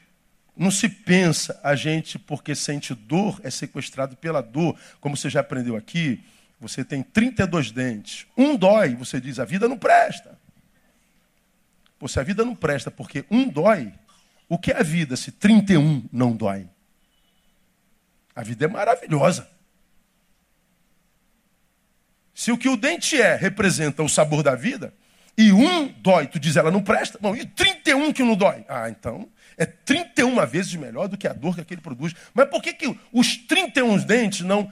[0.56, 4.78] não se pensa a gente, porque sente dor, é sequestrado pela dor.
[5.00, 6.22] Como você já aprendeu aqui,
[6.58, 8.26] você tem 32 dentes.
[8.36, 10.38] Um dói, você diz, a vida não presta.
[11.98, 13.92] Pô, se a vida não presta porque um dói,
[14.48, 16.68] o que é a vida se 31 não dói?
[18.34, 19.48] A vida é maravilhosa.
[22.36, 24.92] Se o que o dente é representa o sabor da vida,
[25.38, 28.62] e um dói, tu diz ela não presta, bom, e 31 que não dói?
[28.68, 32.14] Ah, então é 31 vezes melhor do que a dor que aquele produz.
[32.34, 34.70] Mas por que, que os 31 dentes não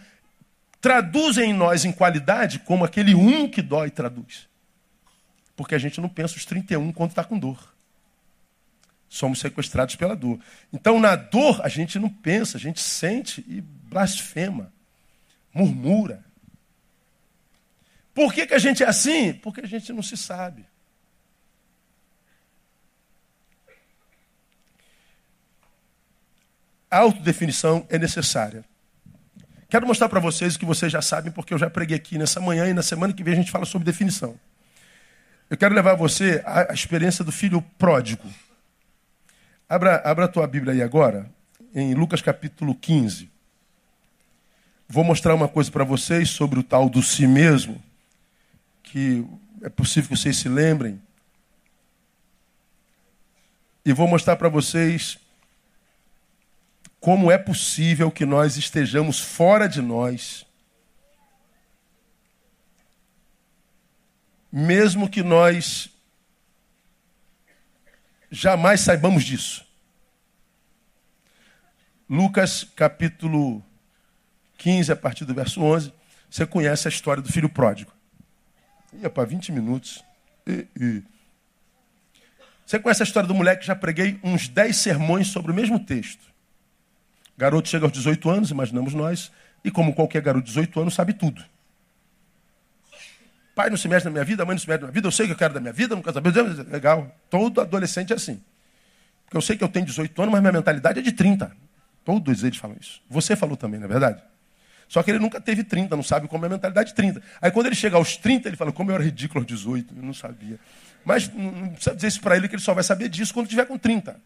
[0.79, 4.47] traduzem em nós em qualidade como aquele um que dói traduz?
[5.57, 7.75] Porque a gente não pensa os 31 quando está com dor.
[9.09, 10.39] Somos sequestrados pela dor.
[10.71, 14.71] Então, na dor, a gente não pensa, a gente sente e blasfema,
[15.55, 16.23] murmura.
[18.15, 19.33] Por que, que a gente é assim?
[19.33, 20.65] Porque a gente não se sabe.
[26.89, 28.65] A autodefinição é necessária.
[29.69, 32.41] Quero mostrar para vocês o que vocês já sabem, porque eu já preguei aqui nessa
[32.41, 34.39] manhã e na semana que vem a gente fala sobre definição.
[35.51, 38.33] Eu quero levar você à experiência do filho pródigo.
[39.69, 41.29] Abra, abra a tua Bíblia aí agora,
[41.75, 43.29] em Lucas capítulo 15.
[44.89, 47.83] Vou mostrar uma coisa para vocês sobre o tal do si mesmo,
[48.95, 49.27] que
[49.61, 51.03] é possível que vocês se lembrem.
[53.85, 55.19] E vou mostrar para vocês
[57.01, 60.47] como é possível que nós estejamos fora de nós,
[64.53, 65.91] mesmo que nós
[68.31, 69.67] jamais saibamos disso.
[72.09, 73.61] Lucas capítulo
[74.57, 75.93] 15, a partir do verso 11,
[76.31, 77.94] você conhece a história do filho pródigo.
[79.01, 80.05] Ia para 20 minutos.
[80.47, 81.03] E, e.
[82.67, 83.67] Você conhece a história do moleque?
[83.67, 86.25] Já preguei uns 10 sermões sobre o mesmo texto.
[87.37, 89.31] Garoto chega aos 18 anos, imaginamos nós,
[89.65, 91.45] e como qualquer garoto de 18 anos, sabe tudo.
[93.55, 95.13] Pai não se mexe na minha vida, mãe não se mexe na minha vida, eu
[95.13, 96.33] sei o que eu quero da minha vida, não quero saber.
[96.71, 97.15] Legal.
[97.31, 98.43] Todo adolescente é assim.
[99.25, 101.55] Porque eu sei que eu tenho 18 anos, mas minha mentalidade é de 30.
[102.05, 103.01] Todos eles falam isso.
[103.09, 104.23] Você falou também, não é verdade?
[104.95, 107.21] Só que ele nunca teve 30, não sabe como é a mentalidade de 30.
[107.43, 110.01] Aí quando ele chega aos 30, ele fala, como eu era ridículo aos 18, eu
[110.01, 110.57] não sabia.
[111.05, 113.67] Mas não precisa dizer isso para ele, que ele só vai saber disso quando tiver
[113.67, 114.21] com 30.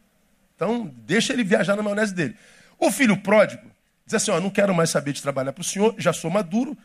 [0.55, 2.37] Então, deixa ele viajar na maionese dele.
[2.79, 3.63] O filho pródigo
[4.05, 6.77] diz assim: ó, não quero mais saber de trabalhar para o senhor, já sou maduro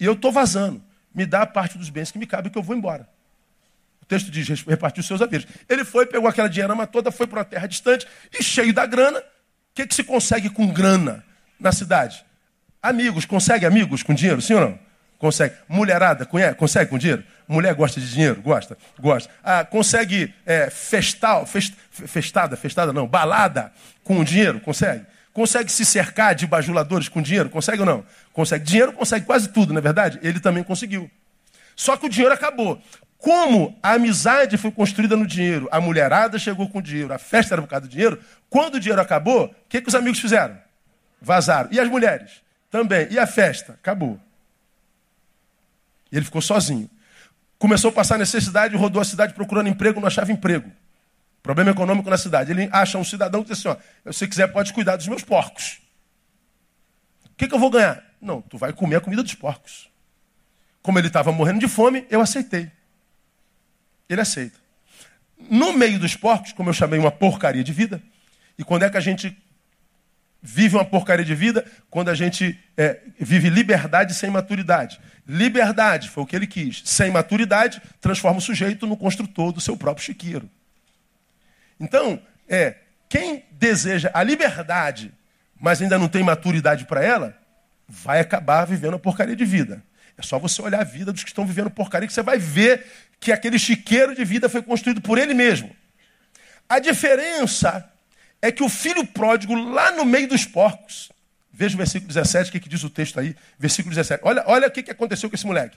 [0.00, 0.82] e eu estou vazando.
[1.14, 3.08] Me dá a parte dos bens que me cabe que eu vou embora.
[4.02, 5.46] O texto diz: repartiu seus haveres.
[5.68, 8.04] Ele foi, pegou aquela dinheirama toda, foi para uma terra distante
[8.36, 9.20] e cheio da grana.
[9.20, 9.22] O
[9.74, 11.24] que, que se consegue com grana
[11.60, 12.26] na cidade?
[12.82, 14.78] Amigos, consegue amigos com dinheiro, sim ou não?
[15.18, 15.54] Consegue.
[15.68, 16.54] Mulherada, conhece?
[16.54, 17.24] consegue com dinheiro?
[17.46, 18.40] Mulher gosta de dinheiro?
[18.40, 18.78] Gosta?
[19.00, 19.28] Gosta.
[19.42, 23.72] Ah, consegue é, festal, fest, festada, festada não, balada
[24.04, 24.60] com dinheiro?
[24.60, 25.04] Consegue.
[25.32, 27.50] Consegue se cercar de bajuladores com dinheiro?
[27.50, 28.04] Consegue ou não?
[28.32, 28.64] Consegue.
[28.64, 30.20] Dinheiro consegue quase tudo, não é verdade?
[30.22, 31.10] Ele também conseguiu.
[31.74, 32.80] Só que o dinheiro acabou.
[33.18, 37.62] Como a amizade foi construída no dinheiro, a mulherada chegou com dinheiro, a festa era
[37.62, 40.56] por causa do dinheiro, quando o dinheiro acabou, o que, que os amigos fizeram?
[41.20, 41.68] Vazaram.
[41.72, 42.40] E as mulheres?
[42.70, 43.08] Também.
[43.10, 43.72] E a festa?
[43.72, 44.20] Acabou.
[46.10, 46.88] E ele ficou sozinho.
[47.58, 50.70] Começou a passar necessidade, rodou a cidade procurando emprego, não achava emprego.
[51.42, 52.50] Problema econômico na cidade.
[52.50, 55.80] Ele acha um cidadão que diz assim: ó, se quiser, pode cuidar dos meus porcos.
[57.24, 58.02] O que, que eu vou ganhar?
[58.20, 59.88] Não, tu vai comer a comida dos porcos.
[60.82, 62.70] Como ele estava morrendo de fome, eu aceitei.
[64.08, 64.58] Ele aceita.
[65.50, 68.02] No meio dos porcos, como eu chamei uma porcaria de vida,
[68.58, 69.36] e quando é que a gente
[70.42, 71.64] vive uma porcaria de vida?
[71.90, 75.00] Quando a gente é, vive liberdade sem maturidade.
[75.26, 76.82] Liberdade foi o que ele quis.
[76.84, 80.48] Sem maturidade, transforma o sujeito no construtor do seu próprio chiqueiro.
[81.78, 82.76] Então, é,
[83.08, 85.12] quem deseja a liberdade,
[85.60, 87.36] mas ainda não tem maturidade para ela,
[87.86, 89.82] vai acabar vivendo a porcaria de vida.
[90.16, 92.84] É só você olhar a vida dos que estão vivendo porcaria que você vai ver
[93.20, 95.74] que aquele chiqueiro de vida foi construído por ele mesmo.
[96.68, 97.88] A diferença
[98.40, 101.10] é que o filho pródigo, lá no meio dos porcos,
[101.52, 104.22] veja o versículo 17, o que, que diz o texto aí, versículo 17.
[104.24, 105.76] Olha, olha o que, que aconteceu com esse moleque.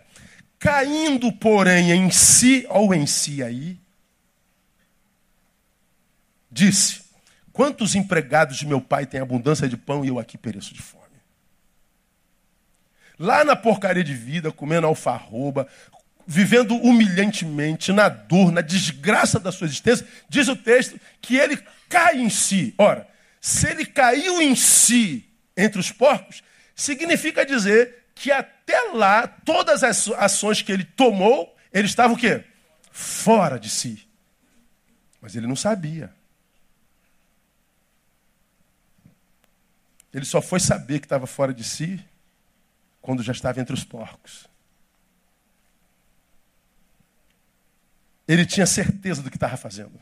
[0.60, 3.80] Caindo, porém, em si, ou em si aí,
[6.52, 7.02] disse:
[7.52, 11.02] Quantos empregados de meu pai têm abundância de pão e eu aqui pereço de fome?
[13.18, 15.68] Lá na porcaria de vida, comendo alfarroba,
[16.28, 21.58] vivendo humilhantemente, na dor, na desgraça da sua existência, diz o texto que ele
[21.92, 22.74] cai em si.
[22.78, 23.08] Ora,
[23.42, 26.42] se ele caiu em si entre os porcos,
[26.74, 32.46] significa dizer que até lá, todas as ações que ele tomou, ele estava o quê?
[32.92, 34.08] Fora de si.
[35.20, 36.14] Mas ele não sabia.
[40.14, 42.04] Ele só foi saber que estava fora de si
[43.02, 44.48] quando já estava entre os porcos.
[48.28, 50.00] Ele tinha certeza do que estava fazendo.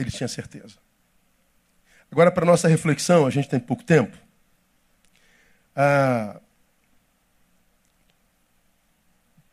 [0.00, 0.76] Ele tinha certeza.
[2.10, 4.16] Agora, para nossa reflexão, a gente tem pouco tempo.
[5.76, 6.40] Ah,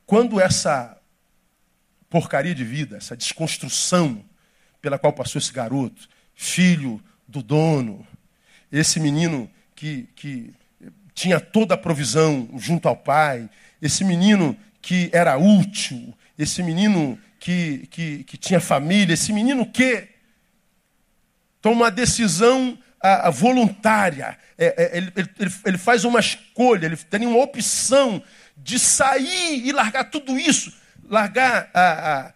[0.06, 0.98] quando essa
[2.10, 4.24] porcaria de vida, essa desconstrução
[4.82, 8.08] pela qual passou esse garoto, filho do dono,
[8.72, 10.54] esse menino que, que
[11.14, 13.50] tinha toda a provisão junto ao pai,
[13.82, 20.17] esse menino que era útil, esse menino que, que, que tinha família, esse menino que
[21.68, 26.96] toma uma decisão a, a voluntária, é, é, ele, ele, ele faz uma escolha, ele
[26.96, 28.24] tem uma opção
[28.56, 30.72] de sair e largar tudo isso,
[31.10, 32.32] largar a,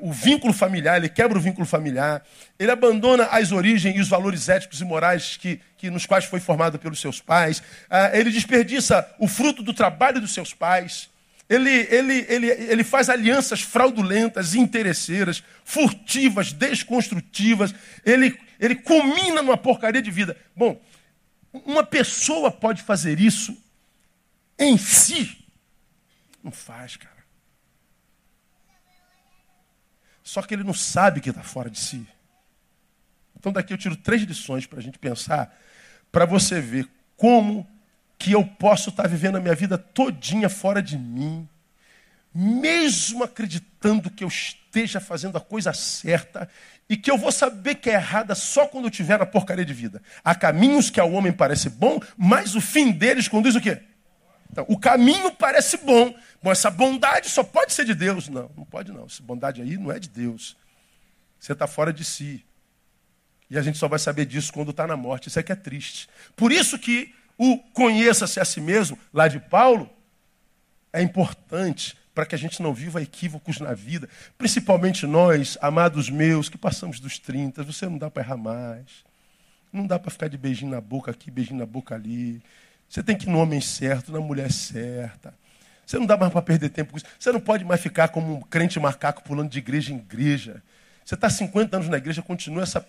[0.00, 2.22] o vínculo familiar, ele quebra o vínculo familiar,
[2.56, 6.38] ele abandona as origens e os valores éticos e morais que, que nos quais foi
[6.38, 7.60] formado pelos seus pais,
[8.12, 11.10] ele desperdiça o fruto do trabalho dos seus pais,
[11.48, 20.02] ele, ele, ele, ele faz alianças fraudulentas, interesseiras, furtivas, desconstrutivas, ele, ele culmina numa porcaria
[20.02, 20.36] de vida.
[20.54, 20.80] Bom,
[21.52, 23.56] uma pessoa pode fazer isso
[24.58, 25.44] em si?
[26.42, 27.16] Não faz, cara.
[30.22, 32.06] Só que ele não sabe que está fora de si.
[33.38, 35.56] Então daqui eu tiro três lições para a gente pensar,
[36.10, 37.66] para você ver como
[38.18, 41.48] que eu posso estar tá vivendo a minha vida todinha fora de mim,
[42.34, 44.30] mesmo acreditando que eu
[44.76, 46.48] esteja fazendo a coisa certa
[46.88, 49.72] e que eu vou saber que é errada só quando eu tiver na porcaria de
[49.72, 50.02] vida.
[50.22, 53.82] Há caminhos que ao homem parece bom, mas o fim deles conduz o quê?
[54.52, 56.14] Então, o caminho parece bom.
[56.42, 58.28] Bom, essa bondade só pode ser de Deus.
[58.28, 59.06] Não, não pode não.
[59.06, 60.56] Essa bondade aí não é de Deus.
[61.40, 62.44] Você está fora de si.
[63.50, 65.28] E a gente só vai saber disso quando está na morte.
[65.28, 66.08] Isso é que é triste.
[66.36, 69.90] Por isso que o conheça-se a si mesmo, lá de Paulo,
[70.92, 74.08] é importante para que a gente não viva equívocos na vida.
[74.38, 79.04] Principalmente nós, amados meus, que passamos dos 30, você não dá para errar mais.
[79.70, 82.42] Não dá para ficar de beijinho na boca aqui, beijinho na boca ali.
[82.88, 85.34] Você tem que ir no homem certo, na mulher certa.
[85.84, 87.06] Você não dá mais para perder tempo com isso.
[87.20, 90.62] Você não pode mais ficar como um crente macaco pulando de igreja em igreja.
[91.04, 92.80] Você está 50 anos na igreja, continua essa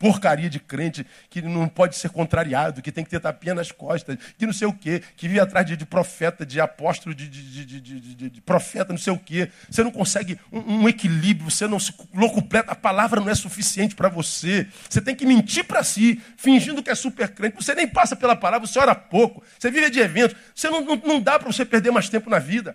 [0.00, 4.16] porcaria de crente que não pode ser contrariado, que tem que ter tapinha nas costas,
[4.38, 8.30] que não sei o quê, que vive atrás de, de profeta, de apóstolo, de, de,
[8.30, 9.50] de, profeta, não sei o quê.
[9.68, 13.94] Você não consegue um, um equilíbrio, você não se locupleta, a palavra não é suficiente
[13.94, 14.66] para você.
[14.88, 17.56] Você tem que mentir para si, fingindo que é super crente.
[17.56, 20.34] Você nem passa pela palavra, você ora pouco, você vive de eventos.
[20.54, 22.74] Você não, não, não dá para você perder mais tempo na vida.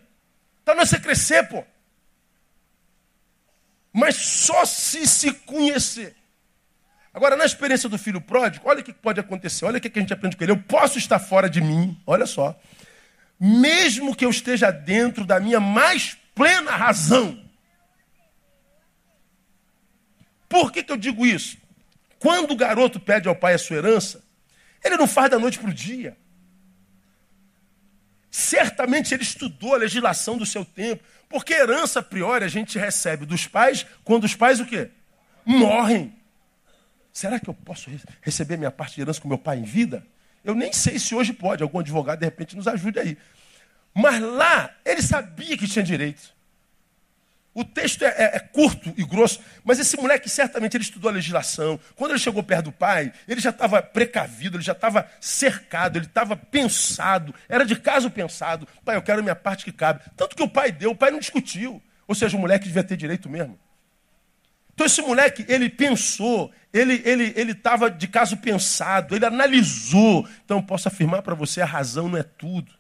[0.62, 1.64] Então não é você crescer, pô.
[3.92, 6.16] Mas só se se conhecer
[7.16, 10.02] Agora, na experiência do filho pródigo, olha o que pode acontecer, olha o que a
[10.02, 10.52] gente aprende com ele.
[10.52, 12.60] Eu posso estar fora de mim, olha só,
[13.40, 17.42] mesmo que eu esteja dentro da minha mais plena razão.
[20.50, 21.58] Por que, que eu digo isso?
[22.20, 24.22] Quando o garoto pede ao pai a sua herança,
[24.84, 26.18] ele não faz da noite para o dia.
[28.30, 33.26] Certamente ele estudou a legislação do seu tempo, porque herança a priori a gente recebe
[33.26, 34.90] dos pais quando os pais o quê?
[35.46, 36.14] Morrem.
[37.16, 37.90] Será que eu posso
[38.22, 40.06] receber minha parte de herança com meu pai em vida?
[40.44, 43.18] Eu nem sei se hoje pode, algum advogado de repente nos ajude aí.
[43.94, 46.36] Mas lá, ele sabia que tinha direito.
[47.54, 51.14] O texto é, é, é, curto e grosso, mas esse moleque certamente ele estudou a
[51.14, 51.80] legislação.
[51.96, 56.08] Quando ele chegou perto do pai, ele já estava precavido, ele já estava cercado, ele
[56.08, 58.68] estava pensado, era de caso pensado.
[58.84, 60.02] Pai, eu quero minha parte que cabe.
[60.18, 61.82] Tanto que o pai deu, o pai não discutiu.
[62.06, 63.58] Ou seja, o moleque devia ter direito mesmo.
[64.76, 70.28] Então esse moleque, ele pensou, ele ele ele estava de caso pensado, ele analisou.
[70.44, 72.74] Então posso afirmar para você, a razão não é tudo.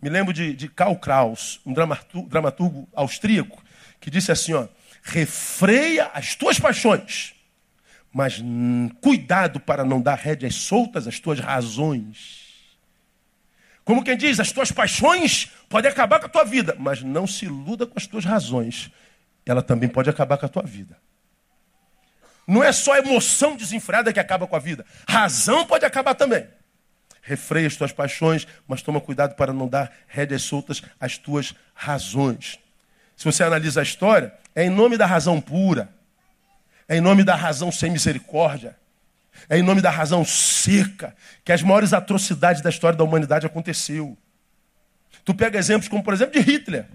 [0.00, 3.64] Me lembro de, de Karl Kraus, um dramaturgo, dramaturgo austríaco,
[3.98, 4.68] que disse assim, ó,
[5.02, 7.34] refreia as tuas paixões,
[8.12, 12.46] mas hum, cuidado para não dar rédeas soltas às tuas razões.
[13.82, 17.46] Como quem diz, as tuas paixões podem acabar com a tua vida, mas não se
[17.46, 18.92] iluda com as tuas razões
[19.50, 20.96] ela também pode acabar com a tua vida.
[22.46, 24.86] Não é só emoção desenfreada que acaba com a vida.
[25.06, 26.46] Razão pode acabar também.
[27.20, 32.58] Refreia as tuas paixões, mas toma cuidado para não dar rédeas soltas às tuas razões.
[33.14, 35.90] Se você analisa a história, é em nome da razão pura,
[36.88, 38.76] é em nome da razão sem misericórdia,
[39.48, 44.16] é em nome da razão seca que as maiores atrocidades da história da humanidade aconteceu.
[45.22, 46.86] Tu pega exemplos como, por exemplo, de Hitler.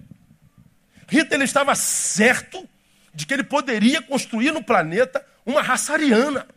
[1.13, 2.67] Hitler estava certo
[3.13, 6.47] de que ele poderia construir no planeta uma raça ariana.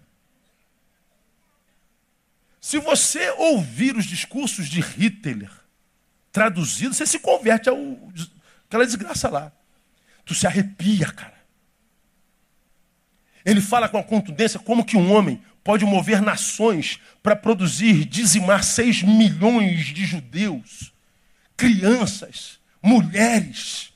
[2.59, 5.51] Se você ouvir os discursos de Hitler
[6.33, 7.79] traduzidos, você se converte ao
[8.67, 9.53] aquela desgraça lá.
[10.25, 11.37] Tu se arrepia, cara.
[13.45, 18.65] Ele fala com a contundência como que um homem pode mover nações para produzir, dizimar
[18.65, 20.93] 6 milhões de judeus,
[21.57, 23.93] crianças, mulheres.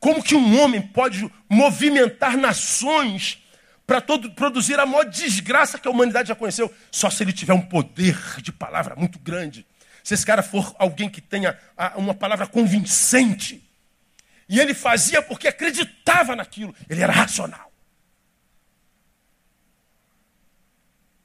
[0.00, 3.38] Como que um homem pode movimentar nações
[3.86, 6.74] para produzir a maior desgraça que a humanidade já conheceu?
[6.90, 9.66] Só se ele tiver um poder de palavra muito grande.
[10.02, 11.56] Se esse cara for alguém que tenha
[11.96, 13.62] uma palavra convincente.
[14.48, 16.74] E ele fazia porque acreditava naquilo.
[16.88, 17.70] Ele era racional.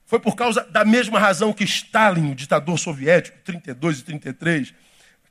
[0.05, 4.73] Foi por causa da mesma razão que Stalin, o ditador soviético, 32 e 33,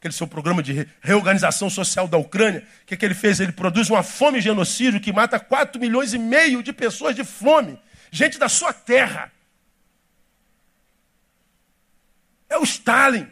[0.05, 3.41] aquele seu programa de reorganização social da Ucrânia, o que, que ele fez?
[3.41, 7.79] Ele produz uma fome genocídio que mata 4 milhões e meio de pessoas de fome.
[8.11, 9.33] Gente da sua terra.
[12.51, 13.27] É o Stalin.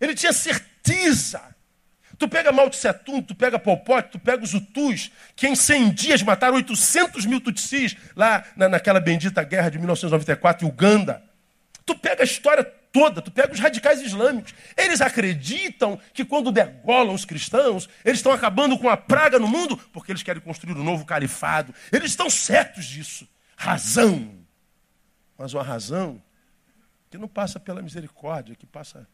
[0.00, 1.42] Ele tinha certeza.
[2.18, 5.54] Tu pega Mao Tse Tung, tu pega Pol Pot, tu pega os Hutus, que em
[5.54, 11.22] 100 dias mataram 800 mil Tutsis lá na, naquela bendita guerra de 1994 em Uganda.
[11.84, 13.22] Tu pega a história toda.
[13.22, 14.54] Tu pega os radicais islâmicos.
[14.76, 19.76] Eles acreditam que quando degolam os cristãos, eles estão acabando com a praga no mundo
[19.92, 21.74] porque eles querem construir um novo califado.
[21.90, 23.26] Eles estão certos disso.
[23.56, 24.38] Razão.
[25.36, 26.22] Mas uma razão
[27.10, 29.08] que não passa pela misericórdia, que passa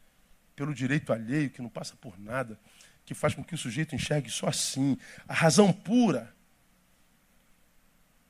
[0.55, 2.59] pelo direito alheio, que não passa por nada,
[3.05, 4.99] que faz com que o sujeito enxergue só assim.
[5.27, 6.35] A razão pura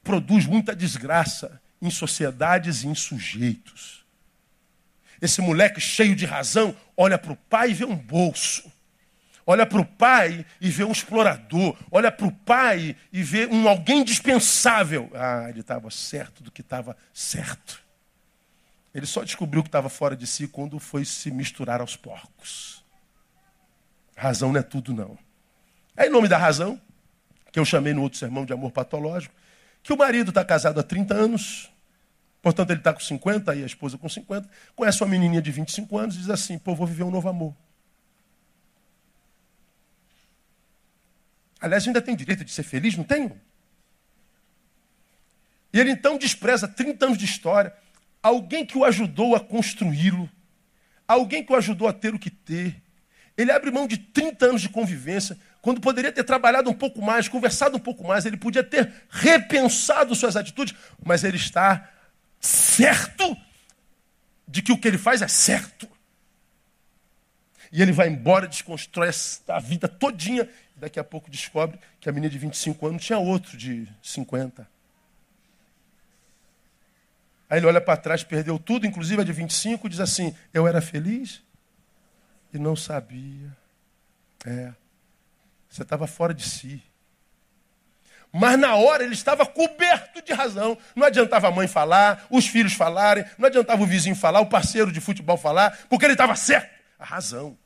[0.03, 4.05] produz muita desgraça em sociedades e em sujeitos.
[5.21, 8.71] Esse moleque cheio de razão olha para o pai e vê um bolso.
[9.47, 11.77] Olha para o pai e vê um explorador.
[11.91, 15.11] Olha para o pai e vê um alguém dispensável.
[15.15, 17.83] Ah, ele estava certo do que estava certo.
[18.95, 22.85] Ele só descobriu que estava fora de si quando foi se misturar aos porcos.
[24.17, 25.17] Razão não é tudo, não.
[25.97, 26.81] É em nome da razão,
[27.51, 29.35] que eu chamei no outro sermão de amor patológico,
[29.83, 31.71] que o marido está casado há 30 anos,
[32.43, 35.99] portanto ele está com 50 e a esposa com 50, conhece uma menininha de 25
[35.99, 37.55] anos e diz assim, pô, vou viver um novo amor.
[41.61, 43.39] Aliás, ainda tem direito de ser feliz, não tenho?
[45.73, 47.75] E ele então despreza 30 anos de história,
[48.23, 50.31] alguém que o ajudou a construí-lo,
[51.07, 52.81] alguém que o ajudou a ter o que ter.
[53.37, 57.29] Ele abre mão de 30 anos de convivência, quando poderia ter trabalhado um pouco mais,
[57.29, 60.75] conversado um pouco mais, ele podia ter repensado suas atitudes,
[61.05, 61.89] mas ele está
[62.41, 63.37] certo
[64.47, 65.89] de que o que ele faz é certo.
[67.71, 69.11] E ele vai embora, desconstrói
[69.49, 73.19] a vida todinha, e daqui a pouco descobre que a menina de 25 anos tinha
[73.19, 74.67] outro de 50.
[77.51, 80.67] Aí ele olha para trás, perdeu tudo, inclusive a de 25, e diz assim: Eu
[80.67, 81.43] era feliz
[82.53, 83.57] e não sabia.
[84.45, 84.73] É,
[85.69, 86.83] você estava fora de si.
[88.33, 90.77] Mas na hora ele estava coberto de razão.
[90.95, 94.93] Não adiantava a mãe falar, os filhos falarem, não adiantava o vizinho falar, o parceiro
[94.93, 96.71] de futebol falar, porque ele estava certo.
[96.99, 97.57] A razão.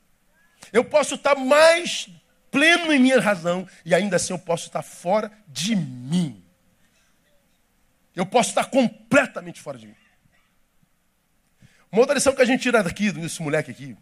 [0.71, 2.09] Eu posso estar mais
[2.49, 6.43] pleno em minha razão e ainda assim eu posso estar fora de mim.
[8.15, 9.95] Eu posso estar completamente fora de mim.
[11.91, 13.97] Uma outra lição que a gente tira daqui, desse moleque aqui.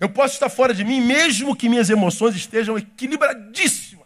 [0.00, 4.01] Eu posso estar fora de mim, mesmo que minhas emoções estejam equilibradíssimas.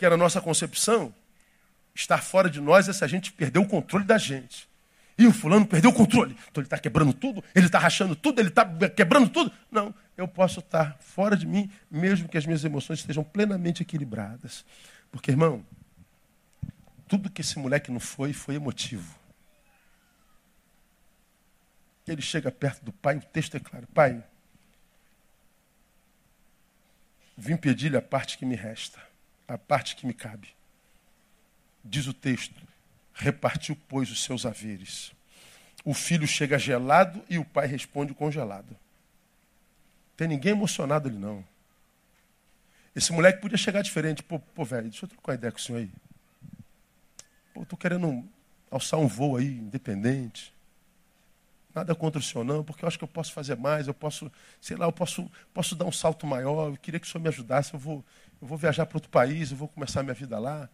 [0.00, 1.14] Porque na nossa concepção,
[1.94, 4.66] estar fora de nós é se a gente perder o controle da gente.
[5.18, 6.34] E o fulano perdeu o controle.
[6.50, 9.52] Então ele está quebrando tudo, ele está rachando tudo, ele está quebrando tudo.
[9.70, 14.64] Não, eu posso estar fora de mim, mesmo que as minhas emoções estejam plenamente equilibradas.
[15.12, 15.62] Porque, irmão,
[17.06, 19.14] tudo que esse moleque não foi, foi emotivo.
[22.08, 24.24] Ele chega perto do pai, o texto é claro: Pai,
[27.36, 29.09] vim pedir-lhe a parte que me resta,
[29.54, 30.48] a parte que me cabe.
[31.84, 32.62] Diz o texto:
[33.12, 35.12] repartiu, pois, os seus haveres.
[35.84, 38.76] O filho chega gelado e o pai responde congelado.
[40.16, 41.44] Tem ninguém emocionado ali, não.
[42.94, 44.22] Esse moleque podia chegar diferente.
[44.22, 45.90] Pô, pô velho, deixa eu trocar uma ideia com o senhor aí.
[47.54, 48.24] Pô, tô querendo
[48.70, 50.52] alçar um voo aí, independente.
[51.74, 54.30] Nada contra o senhor, não, porque eu acho que eu posso fazer mais, eu posso,
[54.60, 56.70] sei lá, eu posso, posso dar um salto maior.
[56.70, 57.72] Eu queria que o senhor me ajudasse.
[57.72, 58.04] Eu vou,
[58.40, 60.68] eu vou viajar para outro país, eu vou começar minha vida lá.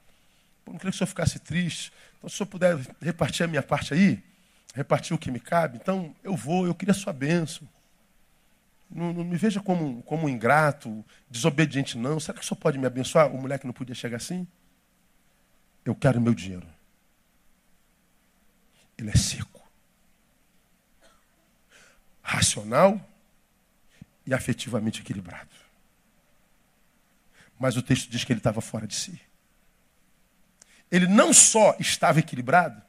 [0.64, 1.92] Pô, não queria que o senhor ficasse triste.
[2.18, 4.22] Então, se o senhor puder repartir a minha parte aí,
[4.74, 7.68] repartir o que me cabe, então eu vou, eu queria a sua bênção.
[8.88, 12.20] Não, não, me veja como, como um ingrato, desobediente, não.
[12.20, 13.34] Será que o senhor pode me abençoar?
[13.34, 14.46] O moleque não podia chegar assim?
[15.84, 16.66] Eu quero meu dinheiro.
[18.96, 19.60] Ele é seco.
[22.22, 23.00] Racional
[24.24, 25.65] e afetivamente equilibrado.
[27.58, 29.20] Mas o texto diz que ele estava fora de si.
[30.90, 32.80] Ele não só estava equilibrado,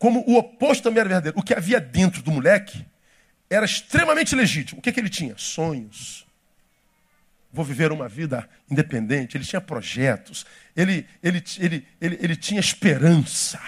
[0.00, 1.38] como o oposto também era verdadeiro.
[1.38, 2.86] O que havia dentro do moleque
[3.50, 4.78] era extremamente legítimo.
[4.78, 5.34] O que, que ele tinha?
[5.36, 6.26] Sonhos.
[7.52, 9.36] Vou viver uma vida independente.
[9.36, 10.46] Ele tinha projetos.
[10.74, 13.60] Ele, ele, ele, ele, ele tinha esperança.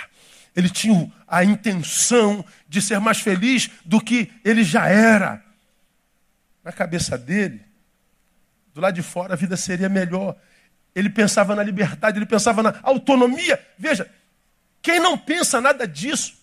[0.56, 5.44] Ele tinha a intenção de ser mais feliz do que ele já era.
[6.64, 7.60] Na cabeça dele,
[8.74, 10.36] do lado de fora, a vida seria melhor.
[10.94, 13.60] Ele pensava na liberdade, ele pensava na autonomia.
[13.78, 14.10] Veja,
[14.80, 16.42] quem não pensa nada disso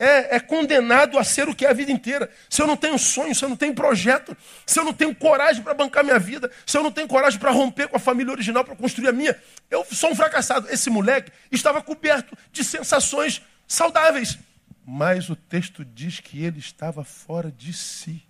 [0.00, 2.30] é, é, condenado a ser o que é a vida inteira.
[2.48, 4.34] Se eu não tenho sonho, se eu não tenho projeto,
[4.64, 7.50] se eu não tenho coragem para bancar minha vida, se eu não tenho coragem para
[7.50, 9.36] romper com a família original, para construir a minha,
[9.70, 10.68] eu sou um fracassado.
[10.70, 14.38] Esse moleque estava coberto de sensações saudáveis.
[14.86, 18.22] Mas o texto diz que ele estava fora de si.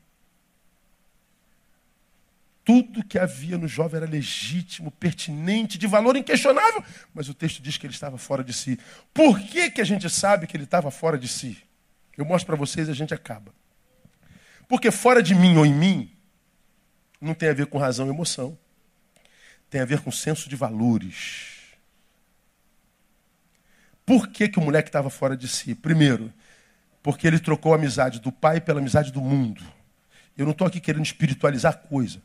[2.64, 6.84] Tudo que havia no jovem era legítimo, pertinente, de valor inquestionável,
[7.14, 8.78] mas o texto diz que ele estava fora de si.
[9.14, 11.58] Por que, que a gente sabe que ele estava fora de si?
[12.16, 13.52] Eu mostro para vocês e a gente acaba.
[14.68, 16.16] Porque fora de mim ou em mim,
[17.20, 18.56] não tem a ver com razão e emoção.
[19.68, 21.60] Tem a ver com senso de valores.
[24.04, 25.74] Por que, que o moleque estava fora de si?
[25.74, 26.32] Primeiro,
[27.02, 29.62] porque ele trocou a amizade do pai pela amizade do mundo.
[30.36, 32.20] Eu não estou aqui querendo espiritualizar coisa.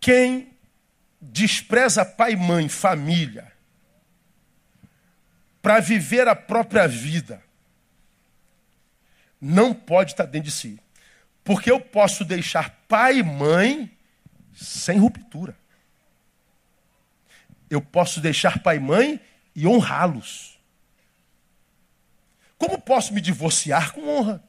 [0.00, 0.52] Quem
[1.20, 3.52] despreza pai, mãe, família,
[5.60, 7.42] para viver a própria vida,
[9.40, 10.80] não pode estar dentro de si.
[11.42, 13.90] Porque eu posso deixar pai e mãe
[14.54, 15.56] sem ruptura.
[17.68, 19.20] Eu posso deixar pai e mãe
[19.54, 20.58] e honrá-los.
[22.58, 24.42] Como posso me divorciar com honra?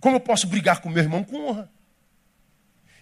[0.00, 1.70] Como eu posso brigar com meu irmão com honra?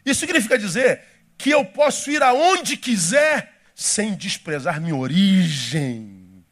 [0.05, 1.03] Isso significa dizer
[1.37, 6.45] que eu posso ir aonde quiser sem desprezar minha origem.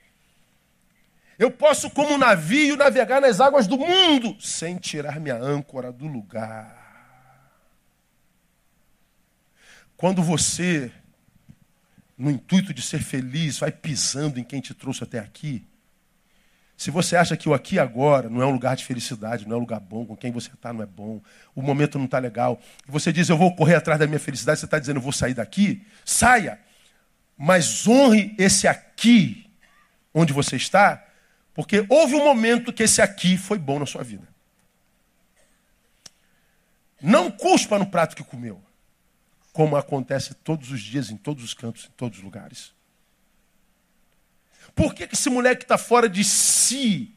[1.38, 6.06] Eu posso, como um navio, navegar nas águas do mundo sem tirar minha âncora do
[6.06, 6.82] lugar.
[9.96, 10.92] Quando você,
[12.16, 15.66] no intuito de ser feliz, vai pisando em quem te trouxe até aqui,
[16.84, 19.56] se você acha que o aqui agora não é um lugar de felicidade, não é
[19.56, 21.18] um lugar bom, com quem você está não é bom,
[21.54, 24.60] o momento não está legal, e você diz, eu vou correr atrás da minha felicidade,
[24.60, 26.60] você está dizendo, eu vou sair daqui, saia,
[27.38, 29.50] mas honre esse aqui
[30.12, 31.02] onde você está,
[31.54, 34.28] porque houve um momento que esse aqui foi bom na sua vida.
[37.00, 38.62] Não cuspa no prato que comeu,
[39.54, 42.73] como acontece todos os dias, em todos os cantos, em todos os lugares.
[44.74, 47.14] Por que esse moleque está fora de si?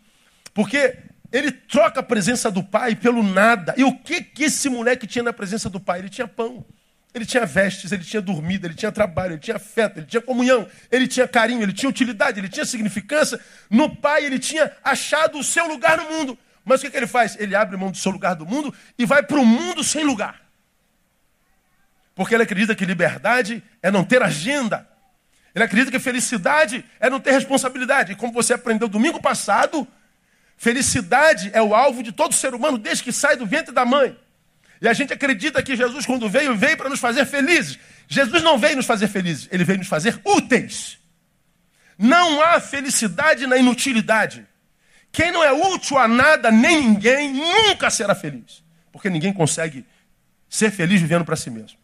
[0.53, 0.97] Porque
[1.31, 3.73] ele troca a presença do pai pelo nada.
[3.77, 5.99] E o que, que esse moleque tinha na presença do pai?
[5.99, 6.65] Ele tinha pão.
[7.13, 10.67] Ele tinha vestes, ele tinha dormida, ele tinha trabalho, ele tinha afeto, ele tinha comunhão,
[10.91, 13.39] ele tinha carinho, ele tinha utilidade, ele tinha significância.
[13.69, 16.37] No pai, ele tinha achado o seu lugar no mundo.
[16.63, 17.35] Mas o que, que ele faz?
[17.39, 20.41] Ele abre mão do seu lugar do mundo e vai para o mundo sem lugar.
[22.13, 24.87] Porque ele acredita que liberdade é não ter agenda.
[25.57, 28.11] Ele acredita que felicidade é não ter responsabilidade.
[28.11, 29.87] E como você aprendeu domingo passado,
[30.55, 34.15] felicidade é o alvo de todo ser humano desde que sai do ventre da mãe.
[34.79, 37.79] E a gente acredita que Jesus, quando veio, veio para nos fazer felizes.
[38.07, 40.99] Jesus não veio nos fazer felizes, ele veio nos fazer úteis.
[41.97, 44.45] Não há felicidade na inutilidade.
[45.11, 48.63] Quem não é útil a nada, nem ninguém, nunca será feliz.
[48.91, 49.83] Porque ninguém consegue
[50.47, 51.79] ser feliz vivendo para si mesmo.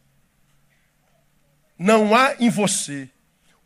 [1.76, 3.10] Não há em você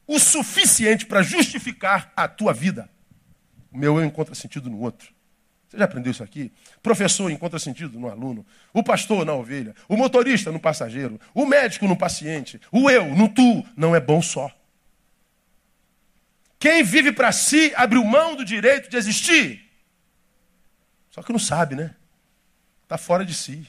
[0.08, 2.90] o suficiente para justificar a tua vida.
[3.72, 5.14] O meu eu encontra sentido no outro.
[5.68, 6.52] Você já aprendeu isso aqui?
[6.82, 11.86] Professor encontra sentido no aluno, o pastor na ovelha, o motorista no passageiro, o médico
[11.86, 13.66] no paciente, o eu no tu.
[13.76, 14.50] Não é bom só.
[16.58, 19.70] Quem vive para si abriu mão do direito de existir.
[21.12, 21.94] Só que não sabe, né?
[22.84, 23.68] Está fora de si.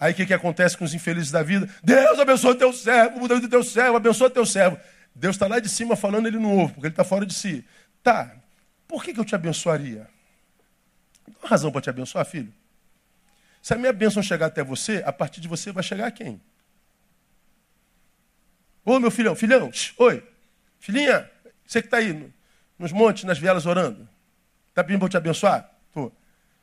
[0.00, 1.68] Aí o que, que acontece com os infelizes da vida?
[1.82, 4.78] Deus abençoa teu servo, Deus de teu servo, abençoa teu servo.
[5.14, 7.64] Deus está lá de cima falando ele não ouve, porque ele está fora de si.
[8.02, 8.36] Tá,
[8.86, 10.08] por que, que eu te abençoaria?
[11.24, 12.52] Tem uma razão para te abençoar, filho.
[13.60, 16.40] Se a minha bênção chegar até você, a partir de você vai chegar a quem?
[18.84, 20.26] Ô meu filhão, filhão, oi,
[20.78, 21.28] filhinha,
[21.66, 22.32] você que está aí no,
[22.78, 24.08] nos montes, nas vielas orando,
[24.68, 25.70] está pedindo para eu te abençoar?
[25.92, 26.10] Tô.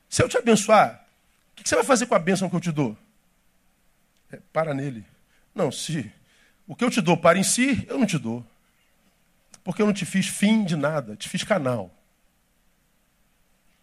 [0.10, 1.06] Se eu te abençoar,
[1.52, 2.98] o que, que você vai fazer com a bênção que eu te dou?
[4.36, 5.06] É, para nele.
[5.54, 6.12] Não, se
[6.68, 8.46] o que eu te dou para em si, eu não te dou.
[9.64, 11.92] Porque eu não te fiz fim de nada, te fiz canal.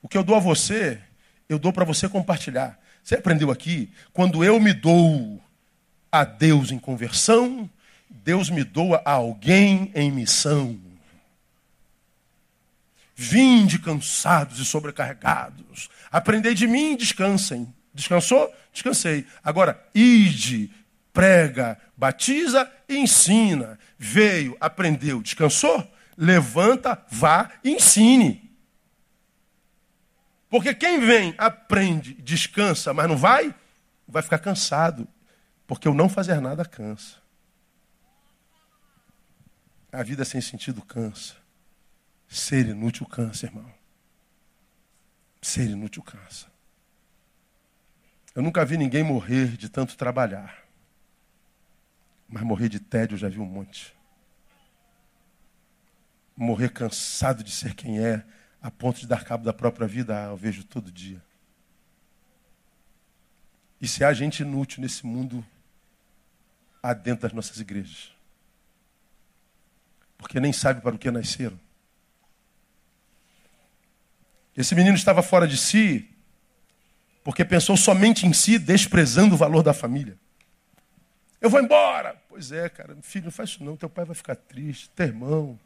[0.03, 1.01] O que eu dou a você,
[1.49, 2.79] eu dou para você compartilhar.
[3.03, 3.91] Você aprendeu aqui?
[4.13, 5.43] Quando eu me dou
[6.11, 7.69] a Deus em conversão,
[8.09, 10.79] Deus me doa a alguém em missão.
[13.15, 15.89] Vinde cansados e sobrecarregados.
[16.11, 17.73] Aprendei de mim e descansem.
[17.95, 18.53] Descansou?
[18.73, 19.27] Descansei.
[19.43, 20.71] Agora, ide,
[21.13, 23.79] prega, batiza e ensina.
[23.99, 25.87] Veio, aprendeu, descansou?
[26.17, 28.51] Levanta, vá e ensine.
[30.49, 33.55] Porque quem vem, aprende, descansa, mas não vai,
[34.07, 35.09] vai ficar cansado.
[35.67, 37.17] Porque o não fazer nada cansa.
[39.91, 41.37] A vida sem sentido cansa.
[42.29, 43.73] Ser inútil cansa, irmão.
[45.41, 46.52] Ser inútil cansa.
[48.35, 50.63] Eu nunca vi ninguém morrer de tanto trabalhar.
[52.29, 53.95] Mas morrer de tédio eu já vi um monte.
[56.35, 58.25] Morrer cansado de ser quem é,
[58.61, 61.23] a ponto de dar cabo da própria vida, ah, eu vejo todo dia.
[63.81, 65.45] E se há gente inútil nesse mundo,
[66.83, 68.13] há dentro das nossas igrejas.
[70.17, 71.59] Porque nem sabe para o que nasceram.
[74.57, 76.12] Esse menino estava fora de si,
[77.25, 80.17] porque pensou somente em si, desprezando o valor da família.
[81.41, 82.17] Eu vou embora.
[82.29, 83.77] Pois é, cara, filho, não faz isso não.
[83.77, 85.59] Teu pai vai ficar triste, teu irmão,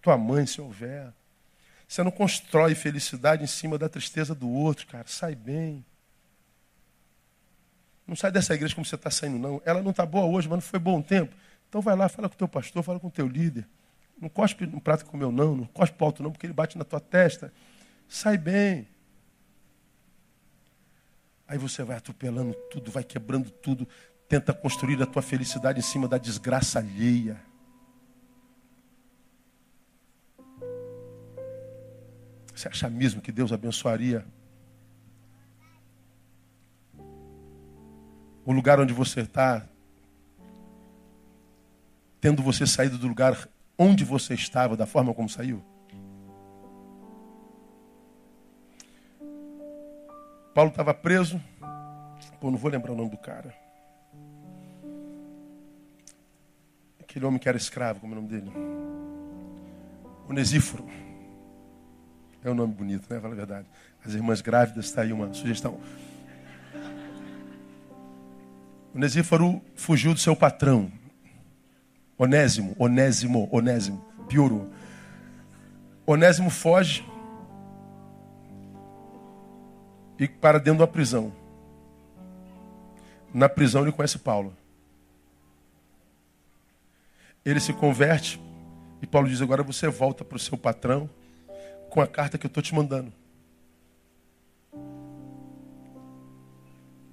[0.00, 1.12] tua mãe, se houver.
[1.86, 5.04] Você não constrói felicidade em cima da tristeza do outro, cara.
[5.06, 5.84] Sai bem.
[8.06, 9.62] Não sai dessa igreja como você está saindo, não.
[9.64, 11.34] Ela não está boa hoje, mas não foi bom tempo.
[11.68, 13.66] Então vai lá, fala com o teu pastor, fala com o teu líder.
[14.20, 15.56] Não cospe no prato que comeu, não.
[15.56, 17.52] Não cospe para alto, não, porque ele bate na tua testa.
[18.08, 18.86] Sai bem.
[21.46, 23.86] Aí você vai atropelando tudo, vai quebrando tudo,
[24.28, 27.40] tenta construir a tua felicidade em cima da desgraça alheia.
[32.54, 34.24] Você acha mesmo que Deus abençoaria
[38.44, 39.66] o lugar onde você está,
[42.20, 45.64] tendo você saído do lugar onde você estava, da forma como saiu?
[50.54, 51.42] Paulo estava preso.
[52.40, 53.52] Pô, não vou lembrar o nome do cara.
[57.00, 58.52] Aquele homem que era escravo, como é o nome dele?
[60.28, 60.86] Onesíforo.
[62.42, 63.20] É um nome bonito, né?
[63.20, 63.66] Fala a verdade.
[64.04, 65.80] As irmãs grávidas, está aí uma sugestão.
[68.94, 70.90] Onesíforo fugiu do seu patrão.
[72.16, 74.70] Onésimo, Onésimo, Onésimo, piorou.
[76.06, 77.04] Onésimo foge
[80.18, 81.32] e para dentro da prisão.
[83.32, 84.54] Na prisão ele conhece Paulo.
[87.44, 88.40] Ele se converte
[89.02, 91.10] e Paulo diz: Agora você volta para o seu patrão
[91.90, 93.12] com a carta que eu estou te mandando.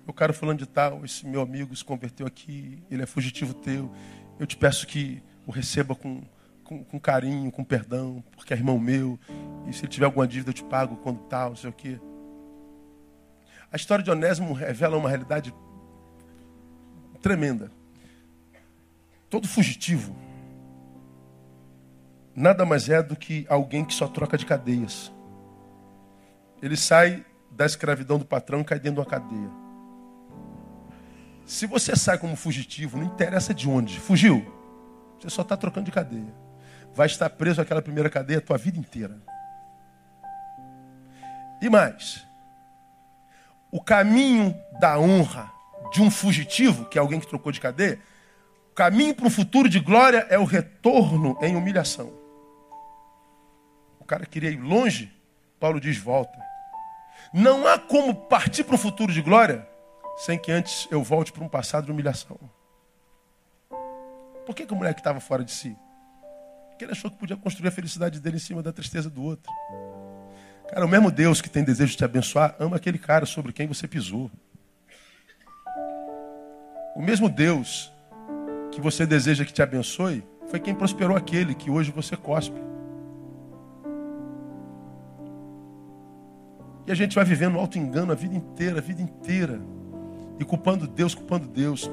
[0.08, 3.92] O cara falando de tal, esse meu amigo se converteu aqui, ele é fugitivo teu.
[4.40, 6.22] Eu te peço que o receba com,
[6.64, 9.20] com, com carinho, com perdão, porque é irmão meu.
[9.68, 12.00] E se ele tiver alguma dívida, eu te pago quando tal, não sei o quê.
[13.72, 15.54] A história de Onésimo revela uma realidade
[17.22, 17.72] tremenda.
[19.30, 20.16] Todo fugitivo
[22.36, 25.12] nada mais é do que alguém que só troca de cadeias.
[26.62, 29.50] Ele sai da escravidão do patrão e cai dentro de uma cadeia.
[31.46, 34.46] Se você sai como fugitivo, não interessa de onde, fugiu,
[35.20, 36.34] você só está trocando de cadeia.
[36.94, 39.22] Vai estar preso àquela primeira cadeia a tua vida inteira.
[41.62, 42.26] E mais,
[43.72, 45.52] o caminho da honra
[45.92, 48.00] de um fugitivo, que é alguém que trocou de cadeia,
[48.72, 52.12] o caminho para um futuro de glória é o retorno em humilhação.
[54.00, 55.12] O cara queria ir longe,
[55.60, 56.40] Paulo diz: volta.
[57.34, 59.68] Não há como partir para um futuro de glória
[60.18, 62.38] sem que antes eu volte para um passado de humilhação.
[64.46, 65.76] Por que, que o moleque estava fora de si?
[66.70, 69.52] Porque ele achou que podia construir a felicidade dele em cima da tristeza do outro.
[70.72, 73.68] Cara, o mesmo Deus que tem desejo de te abençoar, ama aquele cara sobre quem
[73.68, 74.32] você pisou.
[76.96, 77.92] O mesmo Deus
[78.72, 82.56] que você deseja que te abençoe, foi quem prosperou aquele que hoje você cospe.
[86.88, 89.60] E a gente vai vivendo auto-engano a vida inteira, a vida inteira.
[90.40, 91.92] E culpando Deus, culpando Deus.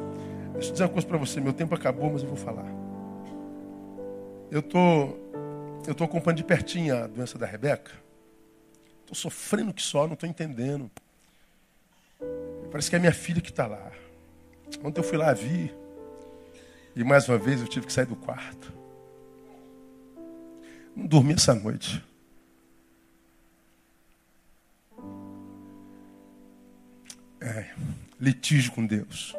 [0.52, 2.66] Deixa eu dizer uma coisa para você, meu tempo acabou, mas eu vou falar.
[4.52, 5.16] Eu tô,
[5.84, 8.07] eu tô acompanhando de pertinho a doença da Rebeca.
[9.08, 10.90] Estou sofrendo que só, não estou entendendo.
[12.70, 13.90] Parece que é minha filha que está lá.
[14.84, 15.74] Ontem eu fui lá vi.
[16.94, 18.70] E mais uma vez eu tive que sair do quarto.
[20.94, 22.04] Não dormi essa noite.
[27.40, 27.70] É,
[28.20, 29.34] litígio com Deus.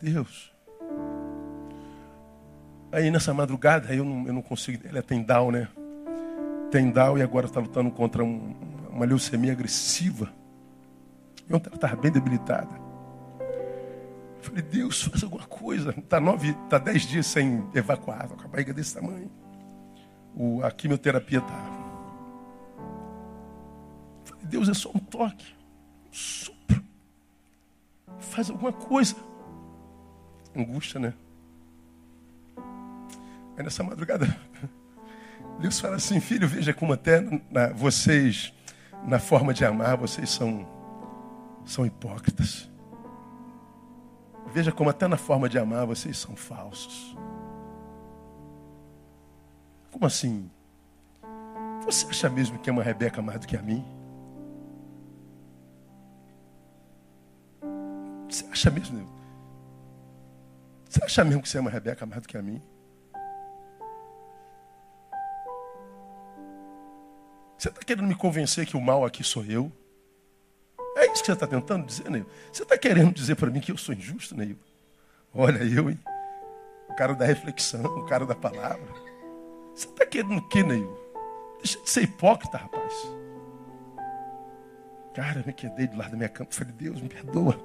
[0.00, 0.50] Deus.
[2.90, 4.88] Aí nessa madrugada eu não, eu não consigo.
[4.88, 5.68] Ela tem down, né?
[6.72, 8.56] Tem e agora está lutando contra um,
[8.88, 10.32] uma leucemia agressiva.
[11.46, 12.74] E ontem ela estava bem debilitada.
[14.38, 15.90] Eu falei, Deus, faz alguma coisa.
[15.90, 19.30] Está nove, está dez dias sem evacuar, com a barriga desse tamanho.
[20.34, 21.62] O, a quimioterapia está.
[24.24, 25.54] Falei, Deus, é só um toque.
[26.08, 26.82] Um sopro.
[28.18, 29.14] Faz alguma coisa.
[30.56, 31.12] Angústia, né?
[33.58, 34.26] Aí nessa madrugada
[35.62, 38.52] Deus fala assim, filho, veja como até na, vocês,
[39.06, 40.66] na forma de amar, vocês são,
[41.64, 42.68] são hipócritas.
[44.52, 47.16] Veja como até na forma de amar vocês são falsos.
[49.92, 50.50] Como assim?
[51.84, 53.84] Você acha mesmo que ama a Rebeca mais do que a mim?
[58.50, 59.08] acha mesmo?
[60.88, 62.60] Você acha mesmo que você ama a Rebeca mais do que a mim?
[67.62, 69.70] Você está querendo me convencer que o mal aqui sou eu?
[70.96, 72.26] É isso que você está tentando dizer, Neil?
[72.52, 74.58] Você está querendo dizer para mim que eu sou injusto, Neil?
[75.32, 75.96] Olha eu, hein?
[76.88, 78.92] O cara da reflexão, o cara da palavra.
[79.76, 80.92] Você está querendo o quê, Neil?
[81.58, 82.92] Deixa de ser hipócrita, rapaz.
[85.14, 86.50] Cara, eu me quedei do lado da minha cama.
[86.50, 87.56] Falei, Deus, me perdoa.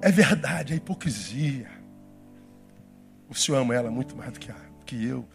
[0.00, 1.70] É verdade, é hipocrisia.
[3.28, 5.28] O Senhor ama ela muito mais do que, a, que eu.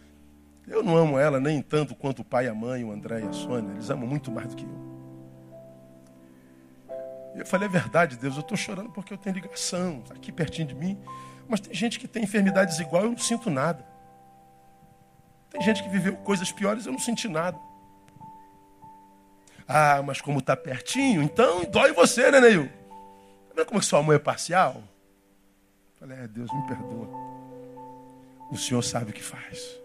[0.68, 3.34] Eu não amo ela nem tanto quanto o pai, a mãe, o André e a
[3.34, 3.72] Sônia.
[3.74, 4.86] Eles amam muito mais do que eu.
[7.36, 10.70] Eu falei, é verdade, Deus, eu estou chorando porque eu tenho ligação tá aqui pertinho
[10.70, 10.98] de mim.
[11.48, 13.86] Mas tem gente que tem enfermidades igual, eu não sinto nada.
[15.50, 17.60] Tem gente que viveu coisas piores, eu não senti nada.
[19.68, 22.68] Ah, mas como está pertinho, então dói você, né, Neil?
[22.68, 24.76] Tá vendo como que sua mãe é parcial?
[24.76, 27.10] Eu falei, é, Deus, me perdoa.
[28.50, 29.85] O Senhor sabe o que faz.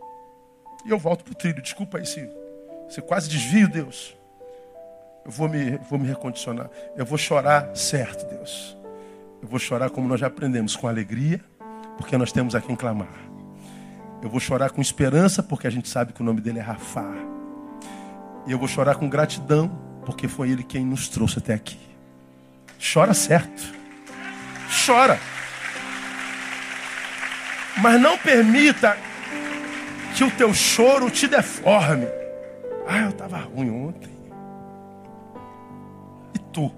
[0.84, 1.62] E eu volto para o trilho.
[1.62, 2.28] Desculpa aí se,
[2.88, 4.16] se quase desvio, Deus.
[5.24, 6.70] Eu vou me, vou me recondicionar.
[6.96, 8.76] Eu vou chorar certo, Deus.
[9.42, 11.40] Eu vou chorar como nós já aprendemos, com alegria,
[11.96, 13.30] porque nós temos a quem clamar.
[14.22, 17.10] Eu vou chorar com esperança, porque a gente sabe que o nome dele é Rafá.
[18.46, 19.70] E eu vou chorar com gratidão,
[20.04, 21.78] porque foi ele quem nos trouxe até aqui.
[22.92, 23.62] Chora certo.
[24.86, 25.18] Chora.
[27.78, 28.96] Mas não permita
[30.20, 32.06] que o teu choro te deforme.
[32.86, 34.10] Ah, eu estava ruim ontem.
[36.34, 36.70] E tu?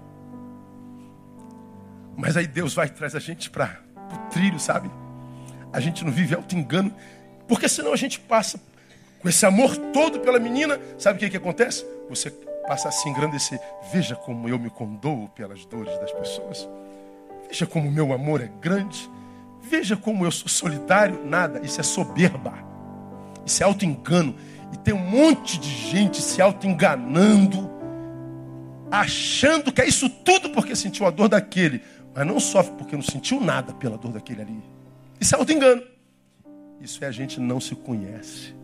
[2.16, 3.80] Mas aí Deus vai traz a gente para
[4.14, 4.88] o trilho, sabe?
[5.72, 6.95] A gente não vive auto-engano,
[7.49, 8.61] porque senão a gente passa
[9.20, 10.78] com esse amor todo pela menina.
[10.97, 11.84] Sabe o que, que acontece?
[12.09, 12.30] Você
[12.68, 13.59] passa a se engrandecer.
[13.93, 16.68] Veja como eu me condoo pelas dores das pessoas.
[17.49, 19.11] Veja como o meu amor é grande.
[19.61, 21.26] Veja como eu sou solidário.
[21.26, 22.70] Nada, isso é soberba.
[23.45, 24.34] Isso é auto-engano.
[24.72, 27.70] E tem um monte de gente se auto-enganando,
[28.90, 31.82] achando que é isso tudo porque sentiu a dor daquele,
[32.14, 34.62] mas não sofre porque não sentiu nada pela dor daquele ali.
[35.20, 35.82] Isso é auto-engano.
[36.80, 38.55] Isso é a gente não se conhece.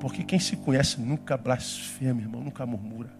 [0.00, 3.10] Porque quem se conhece nunca blasfema, irmão, nunca murmura.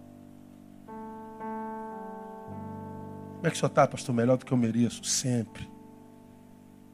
[3.37, 4.15] Como é que o senhor está, pastor?
[4.15, 5.72] Melhor do que eu mereço, sempre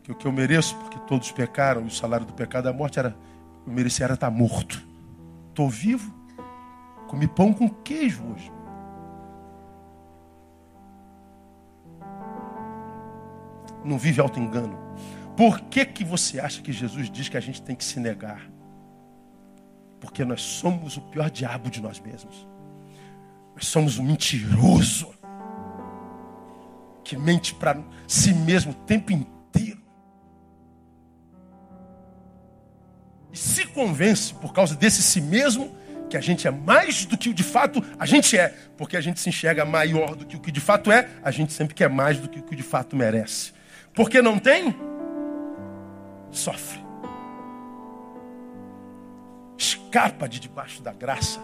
[0.09, 2.75] que o que eu mereço, porque todos pecaram, e o salário do pecado é a
[2.75, 3.15] morte, era,
[3.67, 4.83] eu merecia era estar morto.
[5.51, 6.15] Estou vivo,
[7.07, 8.51] comi pão com queijo hoje.
[13.85, 14.79] Não vive auto-engano.
[15.37, 18.41] Por que, que você acha que Jesus diz que a gente tem que se negar?
[20.01, 22.49] Porque nós somos o pior diabo de nós mesmos.
[23.55, 25.15] Nós somos um mentiroso
[27.05, 29.38] que mente para si mesmo o tempo inteiro
[33.79, 35.73] convence por causa desse si mesmo
[36.11, 39.01] que a gente é mais do que o de fato a gente é, porque a
[39.01, 41.89] gente se enxerga maior do que o que de fato é, a gente sempre quer
[41.89, 43.53] mais do que o que de fato merece.
[43.95, 44.75] Porque não tem,
[46.33, 46.85] sofre.
[49.57, 51.39] Escapa de debaixo da graça.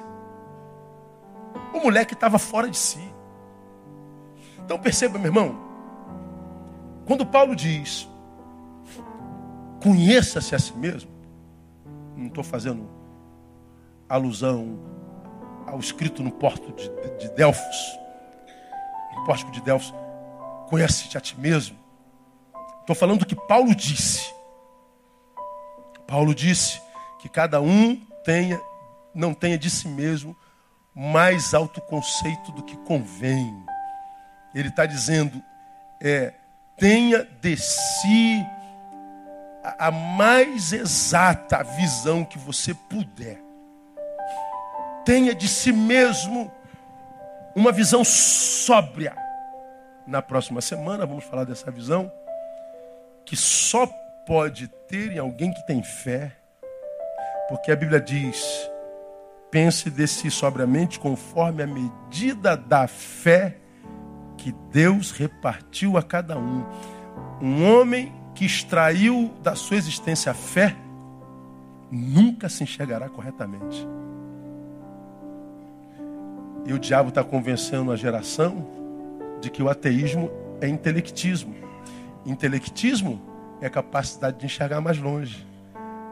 [1.73, 3.15] O moleque estava fora de si.
[4.65, 5.57] Então perceba, meu irmão,
[7.07, 8.09] quando Paulo diz:
[9.81, 11.14] conheça-se a si mesmo,
[12.17, 12.89] não estou fazendo
[14.09, 14.79] alusão
[15.67, 17.99] ao escrito no porto de, de, de Delfos,
[19.15, 19.95] no pórtico de Delfos,
[20.69, 21.79] conhece-te a ti mesmo.
[22.81, 24.33] Estou falando do que Paulo disse.
[26.07, 26.81] Paulo disse
[27.19, 28.61] que cada um tenha,
[29.15, 30.37] não tenha de si mesmo
[30.95, 33.65] mais alto conceito do que convém.
[34.55, 35.43] Ele está dizendo,
[36.01, 36.35] é,
[36.77, 38.47] tenha de si
[39.65, 43.41] a mais exata visão que você puder.
[45.05, 46.53] Tenha de si mesmo
[47.57, 49.17] uma visão sóbria.
[50.07, 52.13] Na próxima semana vamos falar dessa visão
[53.25, 53.87] que só
[54.27, 56.33] pode ter em alguém que tem fé,
[57.49, 58.71] porque a Bíblia diz:
[59.51, 63.57] pense de si sobriamente conforme a medida da fé
[64.37, 66.67] que Deus repartiu a cada um.
[67.41, 70.77] Um homem que extraiu da sua existência a fé,
[71.91, 73.87] nunca se enxergará corretamente.
[76.67, 78.67] E o diabo está convencendo a geração
[79.41, 80.31] de que o ateísmo
[80.61, 81.55] é intelectismo.
[82.25, 83.21] Intelectismo
[83.61, 85.47] é a capacidade de enxergar mais longe.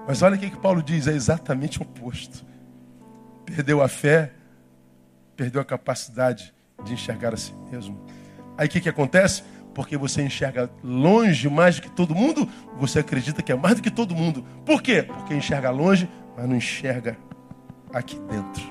[0.07, 2.45] Mas olha o que Paulo diz, é exatamente o oposto.
[3.47, 4.33] Perdeu a fé,
[5.37, 6.53] perdeu a capacidade
[6.85, 8.05] de enxergar a si mesmo.
[8.57, 9.43] Aí o que, que acontece?
[9.75, 12.49] Porque você enxerga longe mais do que todo mundo,
[12.79, 14.45] você acredita que é mais do que todo mundo.
[14.65, 15.03] Por quê?
[15.03, 17.17] Porque enxerga longe, mas não enxerga
[17.93, 18.63] aqui dentro.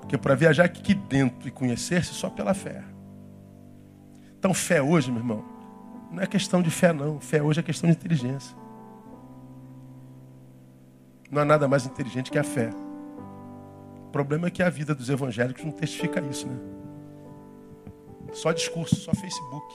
[0.00, 2.84] Porque para viajar aqui dentro e conhecer-se só pela fé.
[4.38, 5.44] Então, fé hoje, meu irmão,
[6.10, 7.20] não é questão de fé, não.
[7.20, 8.56] Fé hoje é questão de inteligência.
[11.30, 12.70] Não há nada mais inteligente que a fé.
[14.06, 16.81] O problema é que a vida dos evangélicos não testifica isso, né?
[18.32, 19.74] Só discurso, só Facebook.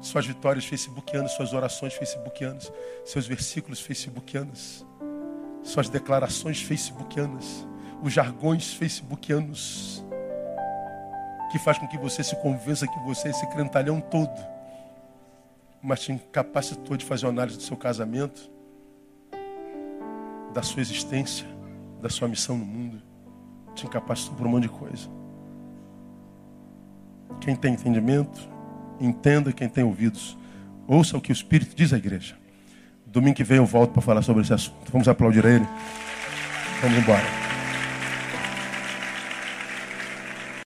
[0.00, 2.72] Suas vitórias facebookianas, suas orações facebookianas,
[3.04, 4.86] seus versículos facebookianos,
[5.62, 7.66] suas declarações facebookianas,
[8.02, 10.04] os jargões facebookianos,
[11.50, 14.38] que faz com que você se convença que você é esse crentalhão todo,
[15.82, 18.48] mas te incapacitou de fazer uma análise do seu casamento,
[20.54, 21.46] da sua existência,
[22.00, 23.02] da sua missão no mundo,
[23.74, 25.08] te incapacitou por um monte de coisa.
[27.40, 28.48] Quem tem entendimento,
[29.00, 30.36] entenda quem tem ouvidos.
[30.86, 32.36] Ouça o que o Espírito diz à igreja.
[33.06, 34.90] Domingo que vem eu volto para falar sobre esse assunto.
[34.92, 35.66] Vamos aplaudir a ele?
[36.82, 37.47] Vamos embora.